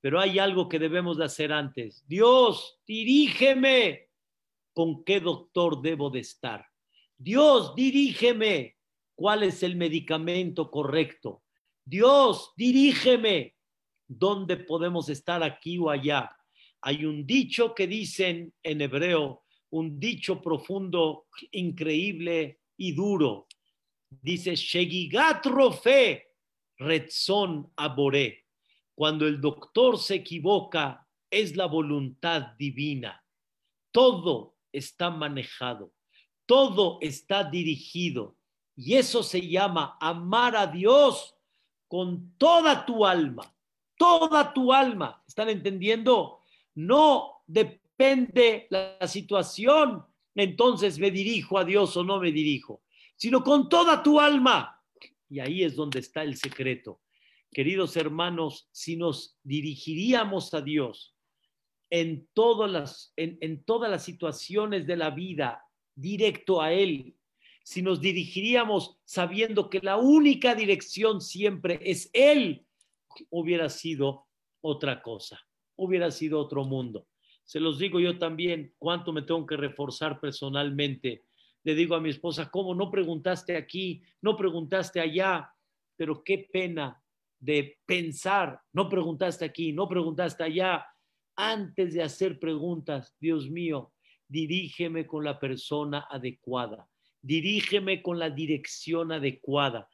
[0.00, 2.02] pero hay algo que debemos de hacer antes.
[2.08, 4.08] Dios, dirígeme
[4.72, 6.69] con qué doctor debo de estar.
[7.22, 8.78] Dios, dirígeme
[9.14, 11.42] cuál es el medicamento correcto.
[11.84, 13.56] Dios, dirígeme
[14.08, 16.34] dónde podemos estar aquí o allá.
[16.80, 23.48] Hay un dicho que dicen en hebreo, un dicho profundo, increíble y duro.
[24.08, 26.26] Dice, Shegigat Rofe,
[26.78, 28.46] Retzon Aboré.
[28.94, 33.22] Cuando el doctor se equivoca, es la voluntad divina.
[33.92, 35.92] Todo está manejado,
[36.50, 38.34] todo está dirigido.
[38.74, 41.36] Y eso se llama amar a Dios
[41.86, 43.54] con toda tu alma,
[43.96, 45.22] toda tu alma.
[45.28, 46.40] ¿Están entendiendo?
[46.74, 52.82] No depende la situación, entonces me dirijo a Dios o no me dirijo,
[53.14, 54.82] sino con toda tu alma.
[55.28, 57.00] Y ahí es donde está el secreto.
[57.52, 61.14] Queridos hermanos, si nos dirigiríamos a Dios
[61.90, 65.64] en todas las, en, todas las situaciones de la vida,
[66.00, 67.14] directo a Él,
[67.62, 72.64] si nos dirigiríamos sabiendo que la única dirección siempre es Él,
[73.28, 74.26] hubiera sido
[74.60, 75.40] otra cosa,
[75.76, 77.06] hubiera sido otro mundo.
[77.44, 81.24] Se los digo yo también, cuánto me tengo que reforzar personalmente.
[81.64, 84.02] Le digo a mi esposa, ¿cómo no preguntaste aquí?
[84.22, 85.52] No preguntaste allá,
[85.96, 87.02] pero qué pena
[87.38, 90.86] de pensar, no preguntaste aquí, no preguntaste allá
[91.36, 93.92] antes de hacer preguntas, Dios mío,
[94.30, 96.88] dirígeme con la persona adecuada,
[97.20, 99.88] dirígeme con la dirección adecuada.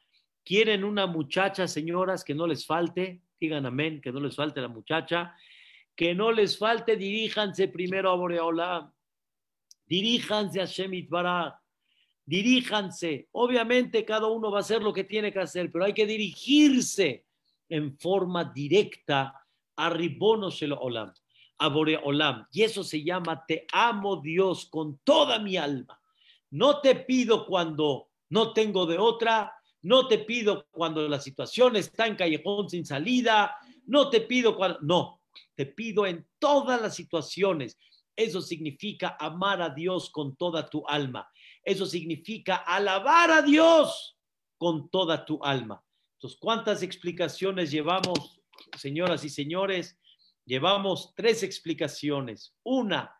[0.45, 3.21] ¿Quieren una muchacha, señoras, que no les falte?
[3.39, 5.35] Digan amén, que no les falte la muchacha.
[5.95, 8.93] Que no les falte, diríjanse primero a Boreola.
[9.85, 11.55] Diríjanse a Shemit Barak.
[12.23, 13.27] Diríjanse.
[13.31, 17.25] Obviamente cada uno va a hacer lo que tiene que hacer, pero hay que dirigirse
[17.67, 19.33] en forma directa
[19.75, 21.11] a Ribono Olam
[21.57, 22.45] a Boreolam.
[22.51, 25.99] Y eso se llama te amo Dios con toda mi alma.
[26.49, 32.07] No te pido cuando no tengo de otra, no te pido cuando la situación está
[32.07, 35.21] en callejón sin salida, no te pido cuando, no,
[35.55, 37.77] te pido en todas las situaciones.
[38.15, 41.29] Eso significa amar a Dios con toda tu alma.
[41.63, 44.17] Eso significa alabar a Dios
[44.57, 45.83] con toda tu alma.
[46.15, 48.41] Entonces, ¿cuántas explicaciones llevamos,
[48.77, 49.99] señoras y señores?
[50.47, 52.55] Llevamos tres explicaciones.
[52.63, 53.13] Una,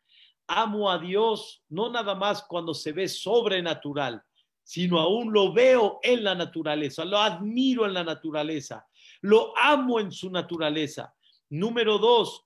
[0.48, 4.24] amo a Dios no nada más cuando se ve sobrenatural,
[4.63, 8.88] sino aún lo veo en la naturaleza, lo admiro en la naturaleza,
[9.22, 11.13] lo amo en su naturaleza.
[11.50, 12.46] Número dos,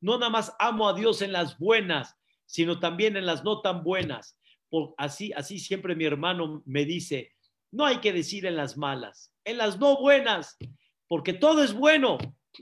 [0.00, 2.16] no nada más amo a Dios en las buenas,
[2.46, 4.38] sino también en las no tan buenas.
[4.70, 7.32] Por, así, así siempre mi hermano me dice,
[7.70, 10.56] no hay que decir en las malas, en las no buenas,
[11.06, 12.16] porque todo es bueno,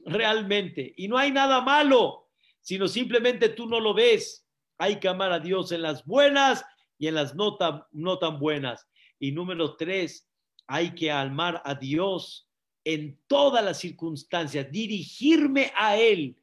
[0.04, 0.94] realmente.
[0.96, 2.28] Y no hay nada malo,
[2.60, 4.46] sino simplemente tú no lo ves.
[4.78, 6.64] Hay que amar a Dios en las buenas
[6.98, 8.86] y en las no tan, no tan buenas.
[9.18, 10.28] Y número tres,
[10.66, 12.48] hay que amar a Dios
[12.84, 16.36] en todas las circunstancias, dirigirme a Él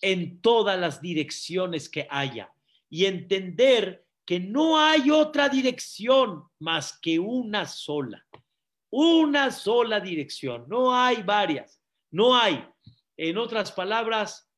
[0.00, 2.52] en todas las direcciones que haya
[2.90, 8.26] y entender que no hay otra dirección más que una sola,
[8.90, 11.77] una sola dirección, no hay varias,
[12.10, 12.64] no hay.
[13.16, 14.50] En otras palabras,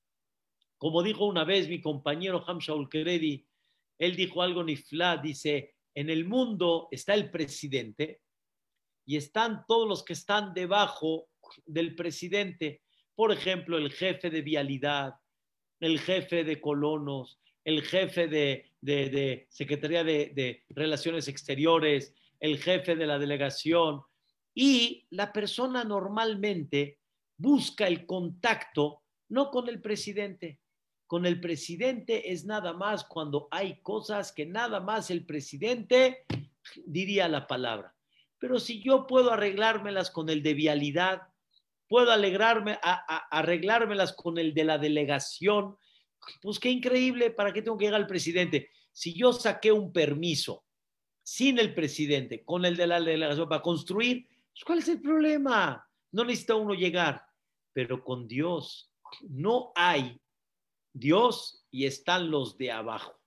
[0.76, 3.46] como dijo una vez mi compañero Hamshaul Keredi,
[3.98, 8.22] él dijo algo nifla, dice, en el mundo está el presidente
[9.04, 11.28] y están todos los que están debajo
[11.66, 12.82] del presidente,
[13.14, 15.14] por ejemplo, el jefe de vialidad,
[15.80, 23.06] el jefe de colonos, el jefe de, de Secretaría de Relaciones Exteriores, el jefe de
[23.06, 24.02] la delegación,
[24.54, 26.99] y la persona normalmente
[27.40, 29.00] busca el contacto
[29.31, 30.61] no con el presidente.
[31.07, 36.26] Con el presidente es nada más cuando hay cosas que nada más el presidente
[36.85, 37.94] diría la palabra.
[38.38, 41.22] Pero si yo puedo arreglármelas con el de vialidad,
[41.88, 42.94] puedo alegrarme, a,
[43.31, 45.76] arreglármelas con el de la delegación,
[46.42, 48.70] pues qué increíble, ¿para qué tengo que llegar al presidente?
[48.92, 50.64] Si yo saqué un permiso
[51.22, 55.87] sin el presidente, con el de la delegación para construir, pues, ¿cuál es el problema?
[56.12, 57.29] No necesita uno llegar
[57.72, 58.92] pero con Dios
[59.28, 60.20] no hay
[60.92, 63.18] Dios y están los de abajo.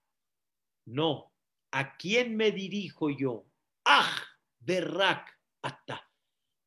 [0.86, 1.32] No,
[1.72, 3.46] ¿a quién me dirijo yo?
[3.86, 4.16] Ah,
[4.60, 5.28] berrak
[5.62, 6.10] ata.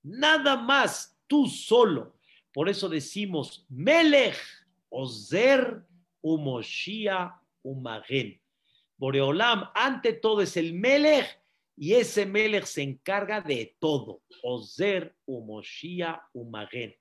[0.03, 2.17] Nada más tú solo.
[2.53, 4.39] Por eso decimos Melech,
[4.89, 5.85] Ozer,
[6.23, 8.41] Umoshia, Umagen.
[8.97, 11.43] Boreolam, ante todo es el Melech
[11.77, 14.23] y ese Melech se encarga de todo.
[14.43, 16.97] Ozer, Umoshia, Umagen.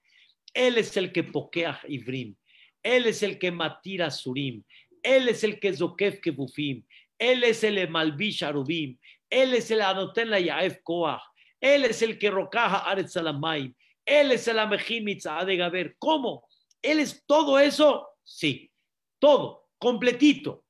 [0.55, 2.35] Él es el que pokea Ibrim.
[2.81, 4.63] Él es el que matira Surim.
[5.03, 6.83] Él es el que zokef kebufim.
[7.19, 8.97] Él es el malvish arubim.
[9.29, 11.21] Él es el anoten la yaef koach.
[11.59, 13.75] Él es el que rocaja aret salamayim.
[14.05, 15.95] Él es el amejim de gaber.
[15.99, 16.47] ¿Cómo?
[16.81, 18.07] ¿Él es todo eso?
[18.23, 18.71] Sí,
[19.19, 20.63] todo, completito.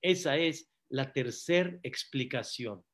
[0.00, 2.84] Esa es la tercera explicación.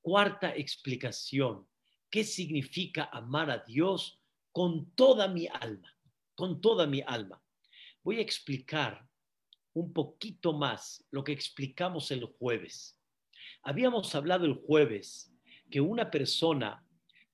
[0.00, 1.68] cuarta explicación.
[2.08, 4.22] ¿Qué significa amar a Dios
[4.56, 5.94] con toda mi alma?
[6.34, 7.38] Con toda mi alma.
[8.02, 9.06] Voy a explicar
[9.74, 12.98] un poquito más lo que explicamos el jueves.
[13.60, 15.30] Habíamos hablado el jueves
[15.70, 16.82] que una persona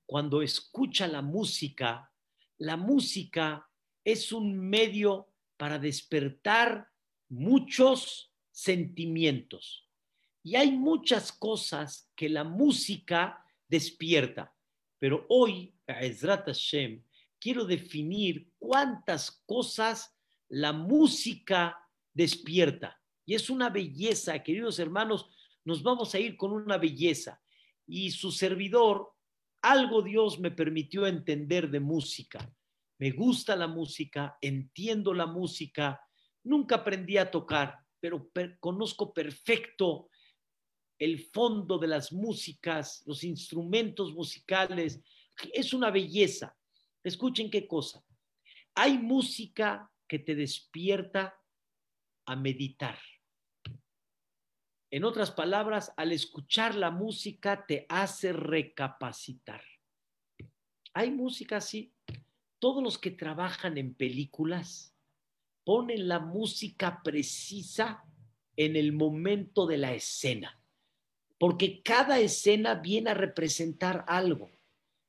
[0.05, 2.11] cuando escucha la música,
[2.57, 3.69] la música
[4.03, 6.89] es un medio para despertar
[7.29, 9.87] muchos sentimientos.
[10.43, 14.53] Y hay muchas cosas que la música despierta.
[14.99, 17.01] Pero hoy, Ezrat Hashem,
[17.43, 20.15] quiero definir cuántas cosas
[20.47, 21.77] la música
[22.13, 22.97] despierta.
[23.25, 25.27] Y es una belleza, queridos hermanos,
[25.65, 27.41] nos vamos a ir con una belleza.
[27.85, 29.11] Y su servidor,
[29.61, 32.49] algo Dios me permitió entender de música.
[32.97, 35.99] Me gusta la música, entiendo la música,
[36.43, 38.31] nunca aprendí a tocar, pero
[38.61, 40.07] conozco perfecto
[40.97, 45.01] el fondo de las músicas, los instrumentos musicales.
[45.53, 46.55] Es una belleza.
[47.03, 48.03] Escuchen qué cosa.
[48.75, 51.37] Hay música que te despierta
[52.25, 52.97] a meditar.
[54.89, 59.63] En otras palabras, al escuchar la música te hace recapacitar.
[60.93, 61.93] Hay música así.
[62.59, 64.95] Todos los que trabajan en películas
[65.65, 68.03] ponen la música precisa
[68.55, 70.61] en el momento de la escena,
[71.39, 74.51] porque cada escena viene a representar algo.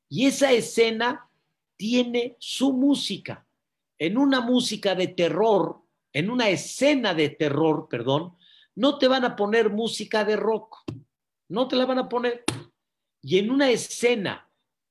[0.09, 1.31] Y esa escena
[1.77, 3.47] tiene su música.
[3.99, 5.81] En una música de terror,
[6.13, 8.37] en una escena de terror, perdón,
[8.75, 10.79] no te van a poner música de rock,
[11.49, 12.45] no te la van a poner.
[13.23, 14.49] Y en una escena,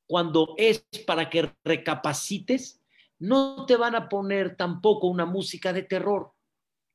[0.07, 2.81] cuando es para que recapacites,
[3.19, 6.34] no te van a poner tampoco una música de terror.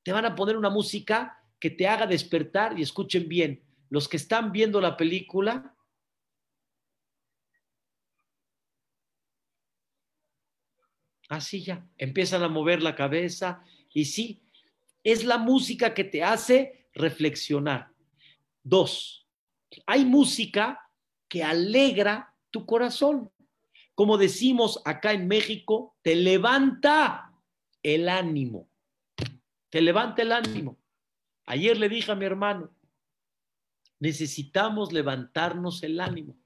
[0.03, 4.17] Te van a poner una música que te haga despertar y escuchen bien, los que
[4.17, 5.75] están viendo la película,
[11.29, 13.63] así ya, empiezan a mover la cabeza,
[13.93, 14.43] y sí,
[15.05, 17.93] es la música que te hace reflexionar.
[18.63, 19.27] Dos,
[19.87, 20.91] hay música
[21.29, 23.31] que alegra tu corazón.
[23.95, 27.33] Como decimos acá en México, te levanta
[27.83, 28.69] el ánimo.
[29.71, 30.79] Te levanta el ánimo.
[31.47, 32.71] Ayer le dije a mi hermano,
[33.99, 36.37] necesitamos levantarnos el ánimo,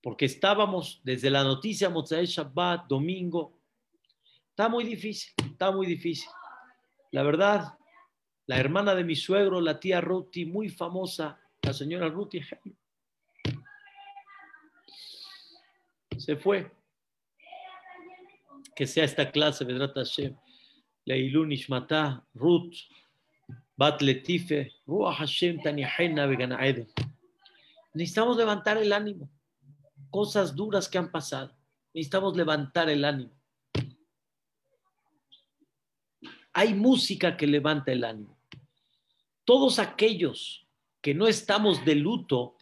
[0.00, 3.61] porque estábamos desde la noticia Mozae Shabbat, domingo,
[4.52, 6.28] está muy difícil, está muy difícil.
[7.10, 7.78] La verdad,
[8.46, 12.40] la hermana de mi suegro, la tía Ruti, muy famosa, la señora Ruti,
[16.18, 16.70] se fue.
[18.76, 20.36] Que sea esta clase, Vedrat Hashem,
[21.06, 21.50] Leilun
[22.34, 22.74] Ruth,
[23.76, 26.24] Bat Letife, Ruach Hashem, Tanihena,
[26.66, 26.88] Eden.
[27.94, 29.30] Necesitamos levantar el ánimo.
[30.10, 31.54] Cosas duras que han pasado.
[31.94, 33.41] Necesitamos levantar el ánimo.
[36.52, 38.38] Hay música que levanta el ánimo.
[39.44, 40.66] Todos aquellos
[41.00, 42.56] que no estamos de luto,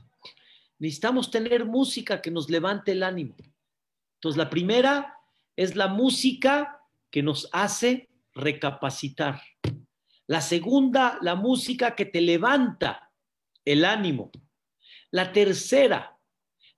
[0.79, 3.35] necesitamos tener música que nos levante el ánimo.
[4.15, 5.15] Entonces, la primera
[5.57, 6.81] es la música
[7.11, 9.43] que nos hace recapacitar.
[10.27, 13.13] La segunda, la música que te levanta
[13.65, 14.31] el ánimo.
[15.11, 16.17] La tercera,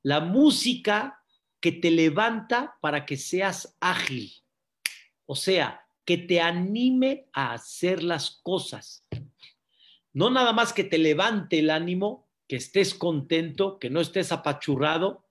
[0.02, 1.22] la música
[1.60, 4.32] que te levanta para que seas ágil.
[5.26, 9.06] O sea, que te anime a hacer las cosas.
[10.12, 15.26] No nada más que te levante el ánimo, que estés contento, que no estés apachurrado,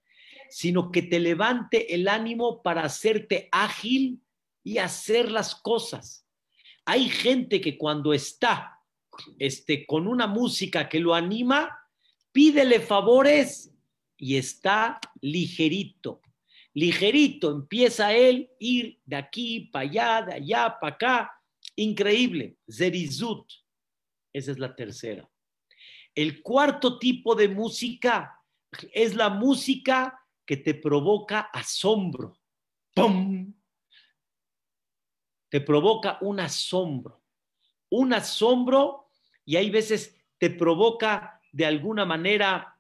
[0.50, 4.22] sino que te levante el ánimo para hacerte ágil
[4.64, 6.26] y hacer las cosas.
[6.86, 8.80] Hay gente que cuando está
[9.40, 11.78] este, con una música que lo anima,
[12.32, 13.74] pídele favores
[14.18, 16.22] y está ligerito
[16.74, 21.32] ligerito, empieza él ir de aquí para allá, de allá para acá.
[21.76, 22.58] Increíble.
[22.70, 23.52] Zerizut.
[24.34, 25.30] Esa es la tercera.
[26.16, 28.42] El cuarto tipo de música
[28.94, 32.38] es la música que te provoca asombro.
[32.94, 33.54] ¡Pum!
[35.50, 37.22] Te provoca un asombro.
[37.90, 39.10] Un asombro
[39.46, 42.80] y hay veces te provoca de alguna manera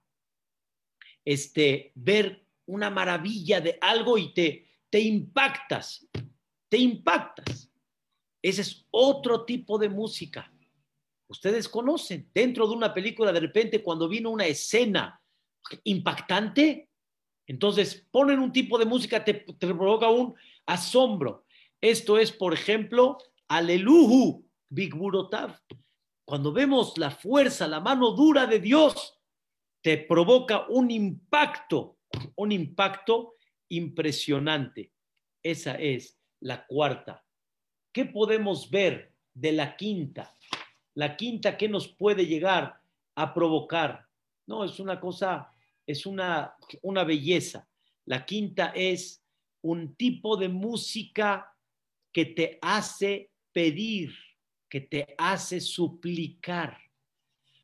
[1.25, 6.07] este, ver una maravilla de algo y te, te impactas,
[6.69, 7.71] te impactas.
[8.41, 10.51] Ese es otro tipo de música.
[11.27, 15.21] Ustedes conocen, dentro de una película, de repente, cuando viene una escena
[15.83, 16.89] impactante,
[17.47, 20.35] entonces ponen un tipo de música, te, te provoca un
[20.65, 21.45] asombro.
[21.79, 25.59] Esto es, por ejemplo, Aleluhu, Big Burotav.
[26.25, 29.17] Cuando vemos la fuerza, la mano dura de Dios,
[29.81, 31.97] te provoca un impacto,
[32.35, 33.35] un impacto
[33.69, 34.91] impresionante.
[35.43, 37.23] Esa es la cuarta.
[37.91, 40.35] ¿Qué podemos ver de la quinta?
[40.95, 42.81] La quinta, ¿qué nos puede llegar
[43.15, 44.07] a provocar?
[44.47, 45.51] No, es una cosa,
[45.85, 47.67] es una, una belleza.
[48.05, 49.23] La quinta es
[49.61, 51.55] un tipo de música
[52.11, 54.13] que te hace pedir,
[54.67, 56.77] que te hace suplicar.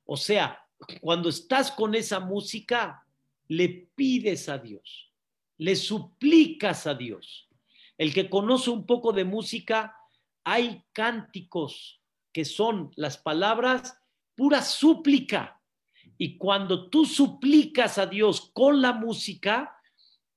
[0.05, 0.63] O sea,
[1.01, 3.05] cuando estás con esa música,
[3.47, 5.13] le pides a Dios,
[5.57, 7.49] le suplicas a Dios.
[7.97, 9.95] El que conoce un poco de música,
[10.43, 13.99] hay cánticos que son las palabras
[14.35, 15.59] pura súplica.
[16.17, 19.75] Y cuando tú suplicas a Dios con la música,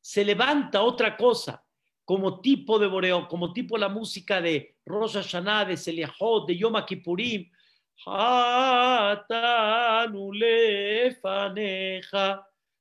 [0.01, 1.65] se levanta otra cosa,
[2.05, 6.75] como tipo de boreo, como tipo la música de Rosa Hashanah, de Seliahot, de Yom
[6.87, 7.51] Kippurim.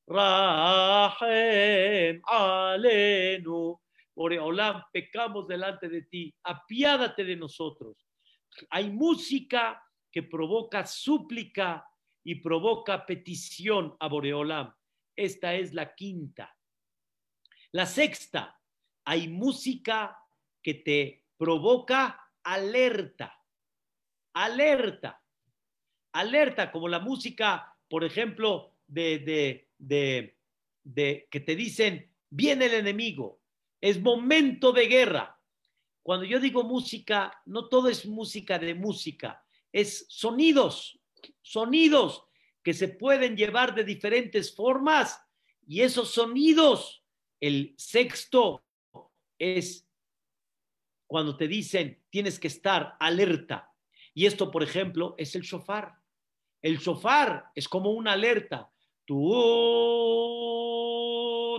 [0.10, 1.12] Rahem
[2.26, 3.80] Alenu.
[4.16, 8.05] Boreolam, pecamos delante de ti, apiádate de nosotros.
[8.70, 9.82] Hay música
[10.12, 11.88] que provoca súplica
[12.24, 14.74] y provoca petición a Boreolam.
[15.16, 16.53] Esta es la quinta.
[17.72, 18.60] La sexta,
[19.05, 20.18] hay música
[20.62, 23.39] que te provoca alerta.
[24.34, 25.24] Alerta.
[26.14, 30.38] Alerta, como la música, por ejemplo, de, de, de,
[31.32, 33.41] que te dicen, viene el enemigo,
[33.82, 35.39] es momento de guerra.
[36.03, 40.99] Cuando yo digo música, no todo es música de música, es sonidos,
[41.41, 42.25] sonidos
[42.63, 45.19] que se pueden llevar de diferentes formas
[45.65, 47.03] y esos sonidos
[47.39, 48.65] el sexto
[49.38, 49.88] es
[51.07, 53.73] cuando te dicen tienes que estar alerta.
[54.13, 55.95] Y esto, por ejemplo, es el shofar.
[56.61, 58.69] El shofar es como una alerta.
[59.10, 59.18] Tú,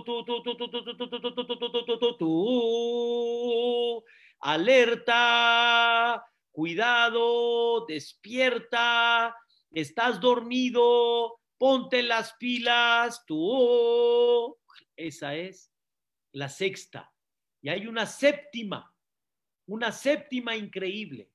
[0.05, 4.05] tú, tú, tú, tú, tú, tú, tú, tú, tú, tú, tú, tú,
[4.39, 9.35] alerta, cuidado, despierta,
[9.69, 14.57] estás dormido, ponte las pilas, tú.
[14.95, 15.73] Esa es
[16.31, 17.13] la sexta.
[17.61, 18.95] Y hay una séptima,
[19.67, 21.29] una séptima increíble.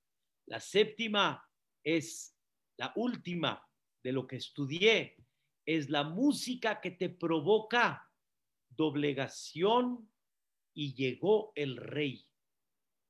[0.47, 1.47] La séptima
[1.85, 2.35] es
[2.79, 3.63] la última
[4.03, 5.26] de lo que estudié.
[5.67, 8.11] Es la música que te provoca
[8.71, 10.11] doblegación
[10.73, 12.27] y llegó el rey.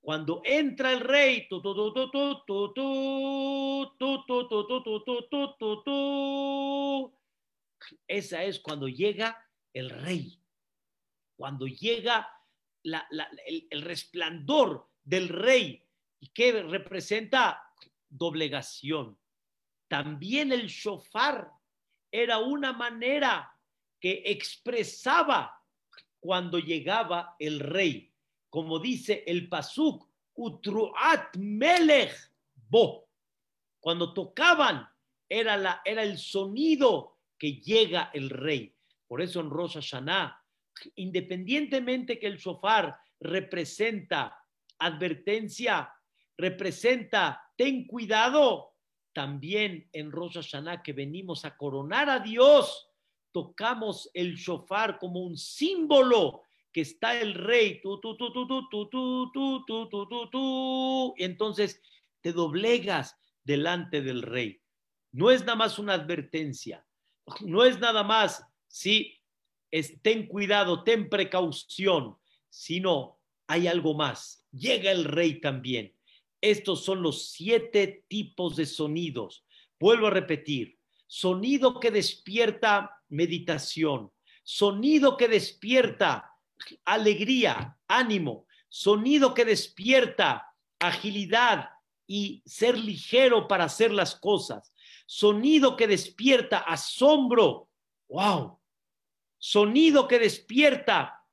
[0.01, 1.49] Cuando entra el rey,
[8.09, 10.41] esa es cuando llega el rey
[11.37, 12.29] cuando llega
[12.83, 15.85] el, resplandor del rey
[16.19, 17.63] y que representa
[18.09, 19.19] doblegación.
[19.89, 21.53] También el shofar
[22.11, 23.53] era una manera
[24.01, 25.63] que expresaba
[26.21, 28.13] cuando llegaba el rey,
[28.51, 32.15] como dice el pasuk, utruat melech
[32.69, 33.09] bo.
[33.81, 34.89] Cuando tocaban
[35.29, 38.75] era, la, era el sonido que llega el rey.
[39.07, 40.43] Por eso en Rosh Hashanah
[40.97, 44.39] independientemente que el shofar representa
[44.79, 45.91] advertencia,
[46.37, 48.76] representa ten cuidado,
[49.17, 52.87] también en Rosh Hashanah que venimos a coronar a Dios,
[53.33, 58.69] tocamos el shofar como un símbolo que está el rey, tú, tú, tú, tú, tú,
[58.69, 61.81] tú, tú, tú, tú, tú, tú, y entonces
[62.21, 64.61] te doblegas delante del rey.
[65.13, 66.87] No es nada más una advertencia,
[67.41, 69.19] no es nada más, sí,
[70.03, 72.19] ten cuidado, ten precaución,
[72.51, 74.47] sino hay algo más.
[74.53, 75.96] Llega el rey también.
[76.47, 79.45] Estos son los siete tipos de sonidos.
[79.81, 80.79] Vuelvo a repetir,
[81.09, 84.13] sonido que despierta meditación,
[84.45, 86.37] sonido que despierta
[86.85, 91.71] alegría, ánimo, sonido que despierta agilidad
[92.07, 94.73] y ser ligero para hacer las cosas,
[95.05, 97.69] sonido que despierta asombro,
[98.09, 98.61] wow,
[99.37, 101.25] sonido que despierta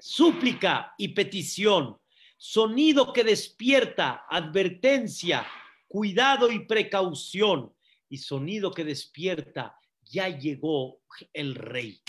[0.00, 2.00] súplica y petición,
[2.40, 5.46] sonido que despierta advertencia,
[5.86, 7.76] cuidado y precaución,
[8.08, 11.02] y sonido que despierta ya llegó
[11.34, 12.00] el rey.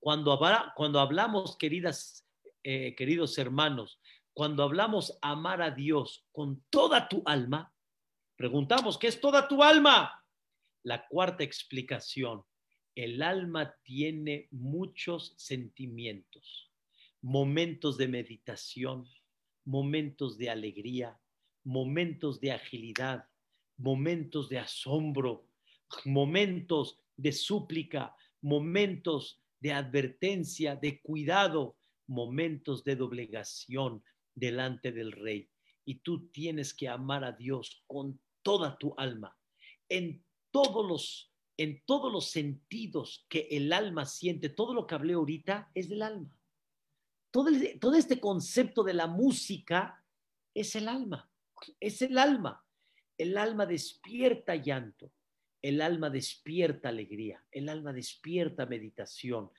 [0.00, 0.36] Cuando,
[0.74, 2.26] cuando hablamos, queridas,
[2.64, 4.00] eh, queridos hermanos,
[4.34, 7.72] cuando hablamos amar a Dios con toda tu alma,
[8.34, 10.24] preguntamos, ¿qué es toda tu alma?
[10.82, 12.42] La cuarta explicación,
[12.96, 16.72] el alma tiene muchos sentimientos,
[17.20, 19.06] momentos de meditación,
[19.64, 21.18] momentos de alegría,
[21.64, 23.28] momentos de agilidad,
[23.76, 25.48] momentos de asombro,
[26.04, 34.02] momentos de súplica, momentos de advertencia, de cuidado, momentos de doblegación
[34.34, 35.48] delante del rey.
[35.84, 39.36] Y tú tienes que amar a Dios con toda tu alma,
[39.88, 45.12] en todos los en todos los sentidos que el alma siente, todo lo que hablé
[45.12, 46.36] ahorita es del alma.
[47.32, 50.04] Todo, todo este concepto de la música
[50.54, 51.28] es el alma,
[51.80, 52.64] es el alma.
[53.18, 55.12] El alma despierta llanto,
[55.60, 59.50] el alma despierta alegría, el alma despierta meditación,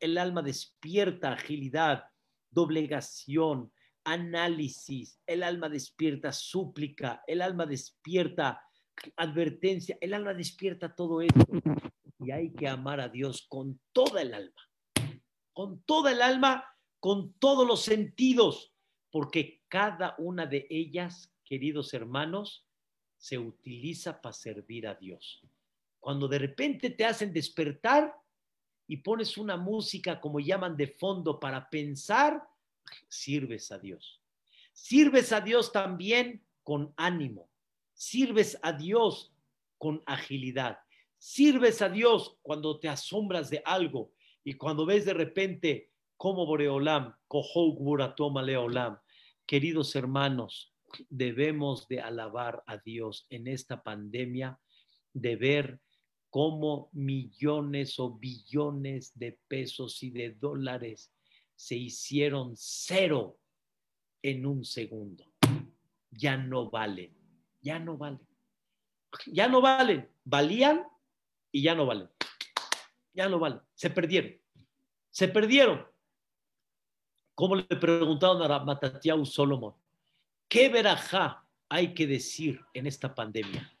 [0.00, 2.04] el alma despierta agilidad,
[2.50, 3.72] doblegación,
[4.04, 8.62] análisis, el alma despierta súplica, el alma despierta
[9.16, 11.46] advertencia, el alma despierta todo esto.
[12.18, 14.62] Y hay que amar a Dios con toda el alma,
[15.52, 16.64] con toda el alma,
[17.04, 18.72] con todos los sentidos,
[19.10, 22.64] porque cada una de ellas, queridos hermanos,
[23.18, 25.42] se utiliza para servir a Dios.
[26.00, 28.16] Cuando de repente te hacen despertar
[28.86, 32.42] y pones una música como llaman de fondo para pensar,
[33.06, 34.22] sirves a Dios.
[34.72, 37.50] Sirves a Dios también con ánimo.
[37.92, 39.30] Sirves a Dios
[39.76, 40.78] con agilidad.
[41.18, 44.10] Sirves a Dios cuando te asombras de algo
[44.42, 47.14] y cuando ves de repente como Boreolam,
[48.44, 48.98] Leolam.
[49.46, 50.74] Queridos hermanos,
[51.08, 54.58] debemos de alabar a Dios en esta pandemia,
[55.12, 55.80] de ver
[56.30, 61.12] cómo millones o billones de pesos y de dólares
[61.54, 63.38] se hicieron cero
[64.22, 65.24] en un segundo.
[66.10, 67.14] Ya no valen,
[67.60, 68.26] ya no valen.
[69.26, 70.08] Ya no valen.
[70.24, 70.84] Valían
[71.52, 72.08] y ya no valen.
[73.12, 73.60] Ya no valen.
[73.74, 74.34] Se perdieron.
[75.10, 75.86] Se perdieron.
[77.34, 79.74] Como le preguntaron a Matatiau Solomon,
[80.54, 83.76] ¿Qué verajá hay que decir en esta pandemia?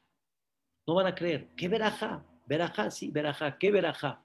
[0.86, 1.50] No van a creer.
[1.56, 2.26] ¿Qué verajá?
[2.46, 3.58] Verajá, sí, verajá.
[3.58, 4.24] ¿Qué verajá?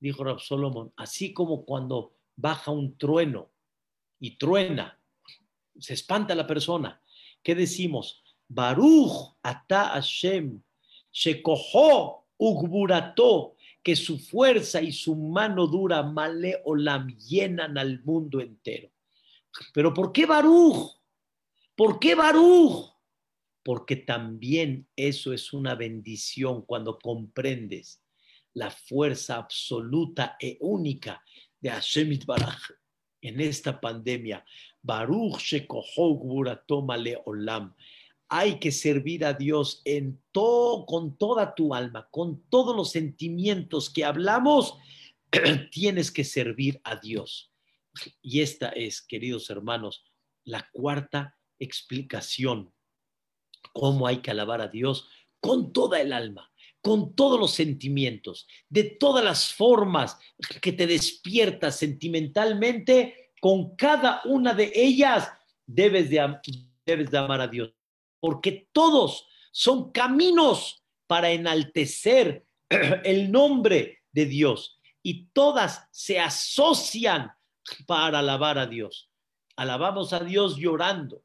[0.00, 3.50] Dijo Rab Solomon, así como cuando baja un trueno
[4.18, 4.98] y truena,
[5.78, 7.02] se espanta la persona.
[7.42, 8.22] ¿Qué decimos?
[8.48, 10.62] Baruch ata Hashem,
[11.12, 13.55] shekoho ugburato,
[13.86, 18.90] que su fuerza y su mano dura male olam llenan al mundo entero.
[19.72, 20.90] Pero ¿por qué Baruch?
[21.76, 22.90] ¿Por qué Baruch?
[23.62, 28.02] Porque también eso es una bendición cuando comprendes
[28.54, 31.22] la fuerza absoluta e única
[31.60, 32.58] de Hashem Baraj
[33.20, 34.44] en esta pandemia.
[34.82, 35.64] Baruch
[36.66, 37.72] toma le olam.
[38.28, 43.90] Hay que servir a Dios en todo, con toda tu alma, con todos los sentimientos
[43.90, 44.76] que hablamos.
[45.70, 47.52] tienes que servir a Dios.
[48.20, 50.04] Y esta es, queridos hermanos,
[50.44, 52.72] la cuarta explicación
[53.72, 55.08] cómo hay que alabar a Dios
[55.40, 56.50] con toda el alma,
[56.80, 60.18] con todos los sentimientos, de todas las formas
[60.60, 65.30] que te despiertas sentimentalmente, con cada una de ellas
[65.66, 66.38] debes de,
[66.84, 67.74] debes de amar a Dios,
[68.26, 72.44] porque todos son caminos para enaltecer
[73.04, 77.30] el nombre de Dios y todas se asocian
[77.86, 79.12] para alabar a Dios.
[79.54, 81.22] Alabamos a Dios llorando,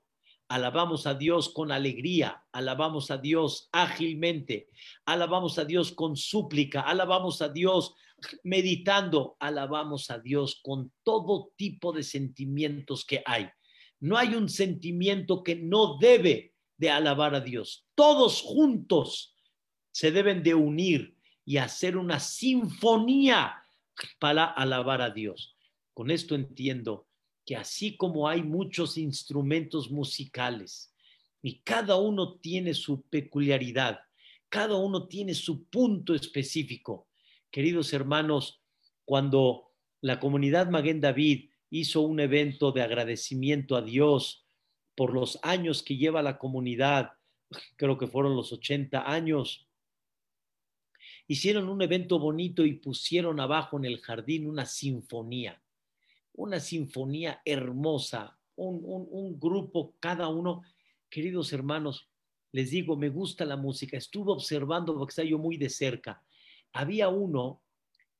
[0.47, 4.69] Alabamos a Dios con alegría, alabamos a Dios ágilmente,
[5.05, 7.95] alabamos a Dios con súplica, alabamos a Dios
[8.43, 13.49] meditando, alabamos a Dios con todo tipo de sentimientos que hay.
[14.01, 16.50] No hay un sentimiento que no debe
[16.81, 17.85] de alabar a Dios.
[17.93, 19.35] Todos juntos
[19.91, 21.15] se deben de unir
[21.45, 23.53] y hacer una sinfonía
[24.17, 25.55] para alabar a Dios.
[25.93, 27.07] Con esto entiendo
[27.45, 30.95] que así como hay muchos instrumentos musicales
[31.43, 33.99] y cada uno tiene su peculiaridad,
[34.49, 37.07] cada uno tiene su punto específico.
[37.51, 38.63] Queridos hermanos,
[39.05, 39.71] cuando
[40.01, 44.47] la comunidad Maguen David hizo un evento de agradecimiento a Dios
[44.95, 47.13] por los años que lleva la comunidad,
[47.75, 49.67] creo que fueron los 80 años,
[51.27, 55.61] hicieron un evento bonito y pusieron abajo en el jardín una sinfonía
[56.33, 60.63] una sinfonía hermosa, un, grupo, cada uno.
[61.09, 62.09] Queridos hermanos,
[62.51, 63.97] les digo, me gusta la música.
[63.97, 66.23] Estuve observando porque está yo muy de cerca.
[66.73, 67.61] Había uno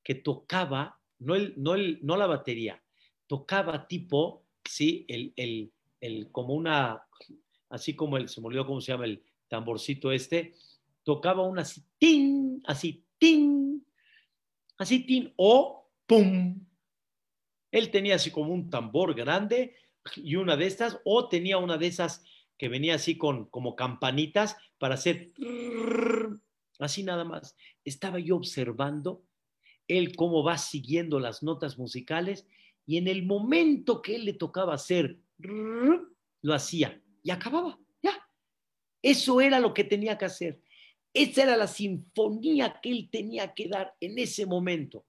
[0.02, 2.82] que tocaba, no, el, no, el, no la batería,
[3.26, 7.02] tocaba tipo, sí, el, el, el, como una,
[7.70, 10.54] así como el, se me olvidó cómo se llama el tamborcito este,
[11.04, 13.86] tocaba una así, tin, así, tin,
[14.76, 16.66] así, tin, o pum,
[17.70, 19.76] él tenía así como un tambor grande
[20.16, 22.24] y una de estas, o tenía una de esas
[22.58, 25.32] que venía así con como campanitas para hacer
[26.78, 27.56] así nada más.
[27.84, 29.24] Estaba yo observando
[29.88, 32.46] él cómo va siguiendo las notas musicales
[32.86, 38.12] y en el momento que él le tocaba hacer, lo hacía y acababa, ya.
[39.00, 40.60] Eso era lo que tenía que hacer.
[41.14, 45.06] Esa era la sinfonía que él tenía que dar en ese momento.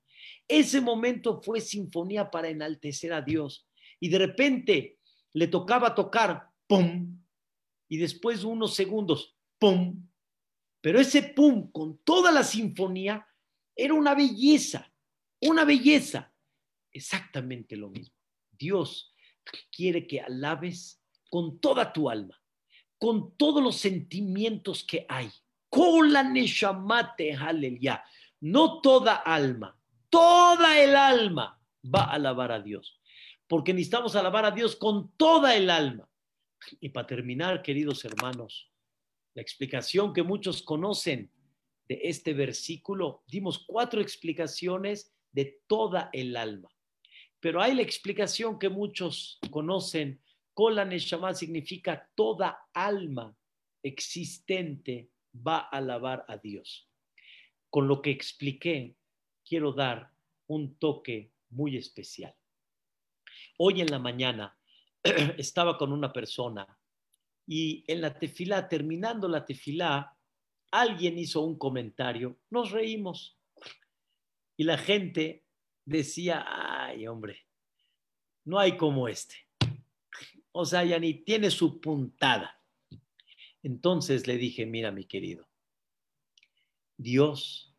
[0.48, 3.68] Ese momento fue sinfonía para enaltecer a Dios.
[4.00, 5.00] Y de repente
[5.34, 7.22] le tocaba tocar, ¡pum!
[7.88, 10.08] Y después unos segundos, ¡pum!
[10.82, 13.26] Pero ese pum con toda la sinfonía
[13.76, 14.92] era una belleza,
[15.42, 16.34] una belleza.
[16.92, 18.16] Exactamente lo mismo.
[18.52, 19.13] Dios
[19.72, 22.40] quiere que alabes con toda tu alma,
[22.98, 25.30] con todos los sentimientos que hay.
[25.70, 28.04] Con la neshamate, aleluya.
[28.42, 29.78] No toda alma,
[30.10, 33.00] toda el alma va a alabar a Dios.
[33.48, 36.08] Porque necesitamos alabar a Dios con toda el alma.
[36.80, 38.72] Y para terminar, queridos hermanos,
[39.34, 41.32] la explicación que muchos conocen
[41.88, 46.70] de este versículo, dimos cuatro explicaciones de toda el alma.
[47.44, 50.22] Pero hay la explicación que muchos conocen,
[50.54, 53.36] Kola Neshama significa toda alma
[53.84, 56.90] existente va a alabar a Dios.
[57.70, 58.96] Con lo que expliqué,
[59.46, 60.10] quiero dar
[60.48, 62.34] un toque muy especial.
[63.58, 64.58] Hoy en la mañana
[65.38, 66.66] estaba con una persona
[67.46, 70.18] y en la tefilá, terminando la tefilá,
[70.72, 73.38] alguien hizo un comentario, nos reímos
[74.56, 75.44] y la gente
[75.86, 77.46] decía, ay hombre,
[78.46, 79.36] no hay como este.
[80.52, 82.60] O sea, ya ni tiene su puntada.
[83.64, 85.48] Entonces le dije, mira mi querido,
[86.98, 87.74] Dios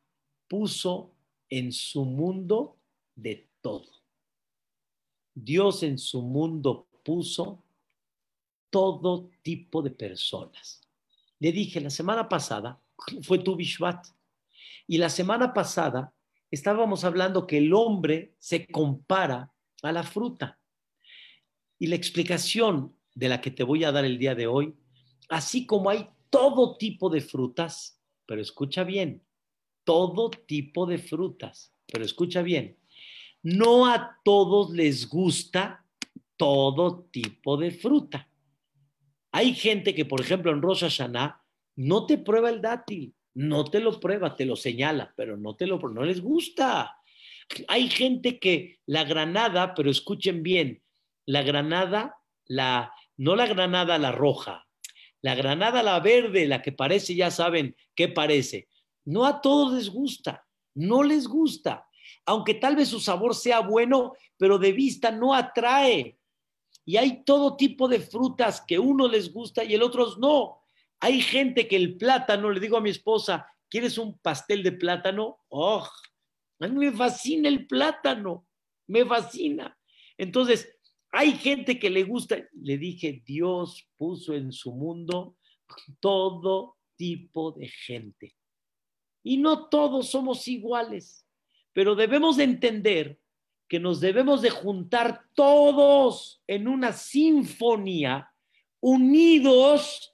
[0.49, 1.15] puso
[1.49, 2.79] en su mundo
[3.15, 3.91] de todo.
[5.35, 7.63] Dios en su mundo puso
[8.71, 10.81] todo tipo de personas.
[11.39, 12.81] Le dije, la semana pasada
[13.23, 14.07] fue tu Bishvat.
[14.87, 16.13] Y la semana pasada
[16.55, 19.53] estábamos hablando que el hombre se compara
[19.83, 20.59] a la fruta.
[21.79, 24.75] Y la explicación de la que te voy a dar el día de hoy,
[25.29, 29.23] así como hay todo tipo de frutas, pero escucha bien,
[29.85, 32.79] todo tipo de frutas, pero escucha bien,
[33.43, 35.85] no a todos les gusta
[36.37, 38.29] todo tipo de fruta.
[39.31, 41.43] Hay gente que, por ejemplo, en Rosh Hashanah
[41.77, 45.67] no te prueba el dátil, no te lo prueba, te lo señala, pero no te
[45.67, 46.97] lo no les gusta.
[47.69, 50.83] Hay gente que la granada, pero escuchen bien,
[51.27, 52.17] la granada,
[52.47, 54.67] la no la granada la roja,
[55.21, 58.69] la granada la verde, la que parece, ya saben qué parece.
[59.05, 61.87] No a todos les gusta, no les gusta.
[62.27, 66.19] Aunque tal vez su sabor sea bueno, pero de vista no atrae.
[66.85, 70.64] Y hay todo tipo de frutas que uno les gusta y el otros no.
[71.05, 75.37] Hay gente que el plátano, le digo a mi esposa, ¿quieres un pastel de plátano?
[75.49, 75.87] ¡Oh!
[76.61, 78.47] A mí me fascina el plátano,
[78.87, 79.79] me fascina.
[80.17, 80.67] Entonces,
[81.13, 85.37] hay gente que le gusta, le dije, Dios puso en su mundo
[86.01, 88.35] todo tipo de gente.
[89.23, 91.27] Y no todos somos iguales,
[91.75, 93.21] pero debemos de entender
[93.69, 98.33] que nos debemos de juntar todos en una sinfonía,
[98.81, 100.14] unidos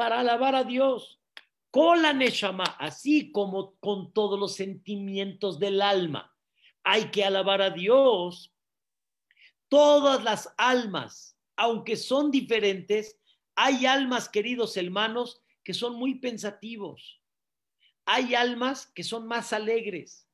[0.00, 1.20] para alabar a Dios,
[1.70, 6.34] con la Neshama, así como con todos los sentimientos del alma.
[6.82, 8.50] Hay que alabar a Dios.
[9.68, 13.20] Todas las almas, aunque son diferentes,
[13.54, 17.20] hay almas, queridos hermanos, que son muy pensativos.
[18.06, 20.26] Hay almas que son más alegres.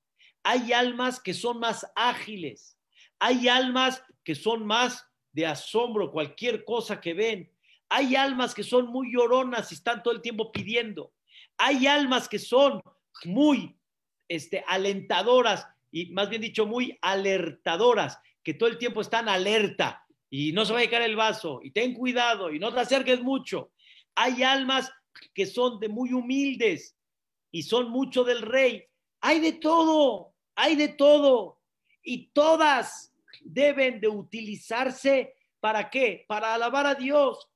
[0.45, 2.79] Hay almas que son más ágiles,
[3.19, 7.56] hay almas que son más de asombro, cualquier cosa que ven.
[7.89, 11.13] Hay almas que son muy lloronas y están todo el tiempo pidiendo.
[11.59, 12.81] Hay almas que son
[13.25, 13.77] muy
[14.29, 20.53] este, alentadoras y más bien dicho, muy alertadoras, que todo el tiempo están alerta y
[20.53, 23.71] no se va a caer el vaso y ten cuidado y no te acerques mucho.
[24.15, 24.93] Hay almas
[25.33, 26.97] que son de muy humildes
[27.51, 28.85] y son mucho del rey.
[29.21, 31.61] Hay de todo hay de todo
[32.03, 33.13] y todas
[33.43, 35.35] deben de utilizarse
[35.67, 36.25] para qué?
[36.29, 37.51] Para alabar a Dios.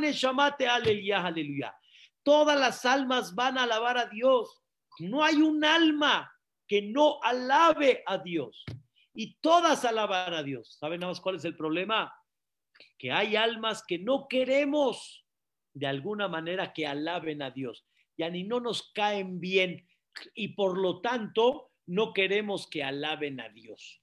[0.00, 1.74] Neshamate, aleluya, aleluya.
[2.22, 4.62] Todas las almas van a alabar a Dios.
[4.98, 6.30] No hay un alma
[6.66, 8.66] que no alabe a Dios.
[9.14, 10.76] Y todas alaban a Dios.
[10.78, 12.12] ¿Saben más cuál es el problema?
[12.98, 15.24] Que hay almas que no queremos
[15.72, 17.86] de alguna manera que alaben a Dios.
[18.18, 19.88] Ya ni no nos caen bien.
[20.34, 24.02] Y por lo tanto, no queremos que alaben a Dios.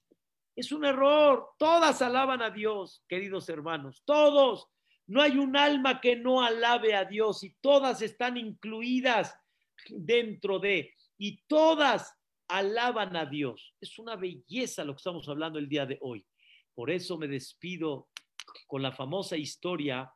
[0.56, 1.50] Es un error.
[1.58, 4.04] Todas alaban a Dios, queridos hermanos.
[4.06, 4.70] Todos.
[5.08, 9.36] No hay un alma que no alabe a Dios y todas están incluidas
[9.90, 13.76] dentro de, y todas alaban a Dios.
[13.80, 16.26] Es una belleza lo que estamos hablando el día de hoy.
[16.74, 18.10] Por eso me despido
[18.68, 20.12] con la famosa historia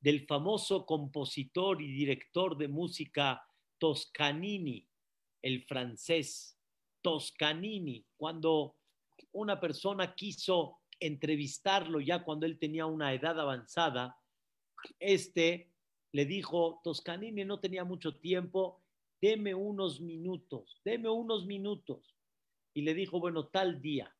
[0.00, 3.42] del famoso compositor y director de música
[3.78, 4.86] Toscanini,
[5.42, 6.58] el francés
[7.02, 8.77] Toscanini, cuando
[9.32, 14.16] una persona quiso entrevistarlo ya cuando él tenía una edad avanzada,
[14.98, 15.70] este
[16.12, 18.80] le dijo, Toscanini no tenía mucho tiempo,
[19.20, 22.14] deme unos minutos, deme unos minutos.
[22.74, 24.14] Y le dijo, bueno, tal día.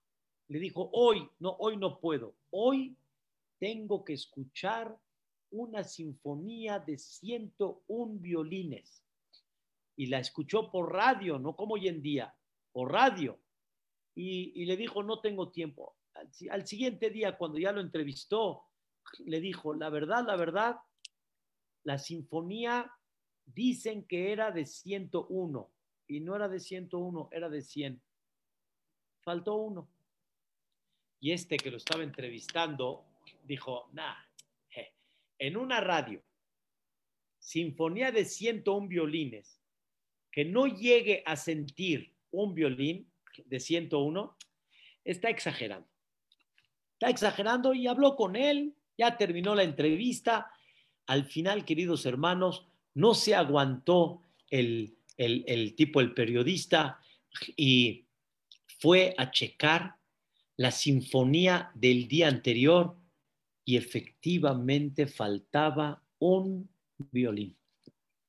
[0.48, 2.96] Le dijo, hoy, no, hoy no puedo, hoy
[3.58, 4.98] tengo que escuchar
[5.50, 9.02] una sinfonía de 101 violines.
[9.96, 12.34] Y la escuchó por radio, no como hoy en día,
[12.72, 13.38] por radio.
[14.20, 15.94] Y, le dijo, no tengo tiempo.
[16.50, 18.64] Al, siguiente día, cuando ya lo entrevistó,
[19.20, 20.76] le dijo, la verdad, la verdad,
[21.84, 22.92] la sinfonía
[23.46, 25.70] dicen que era de 101
[26.08, 28.02] y no era de 101, era de 100.
[29.20, 29.88] Faltó uno.
[31.20, 33.04] Y este que lo estaba entrevistando
[33.44, 34.16] dijo, nah,
[35.38, 36.20] en una radio,
[37.38, 39.62] sinfonía de 101 violines,
[40.32, 43.08] que no llegue a sentir un violín
[43.46, 44.36] de 101,
[45.04, 45.88] está exagerando.
[46.92, 50.50] Está exagerando y habló con él, ya terminó la entrevista.
[51.06, 57.00] Al final, queridos hermanos, no se aguantó el, el tipo, el periodista,
[57.56, 58.06] y
[58.80, 59.96] fue a checar
[60.56, 62.96] la sinfonía del día anterior
[63.64, 66.68] y efectivamente faltaba un
[67.10, 67.56] violín.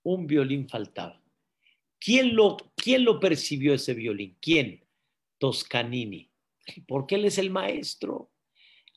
[0.04, 1.22] Un violín faltaba.
[2.00, 4.38] ¿Quién lo, quién lo percibió ese violín?
[4.42, 4.84] ¿Quién?
[5.40, 6.30] Toscanini.
[6.88, 8.30] Porque él es el maestro.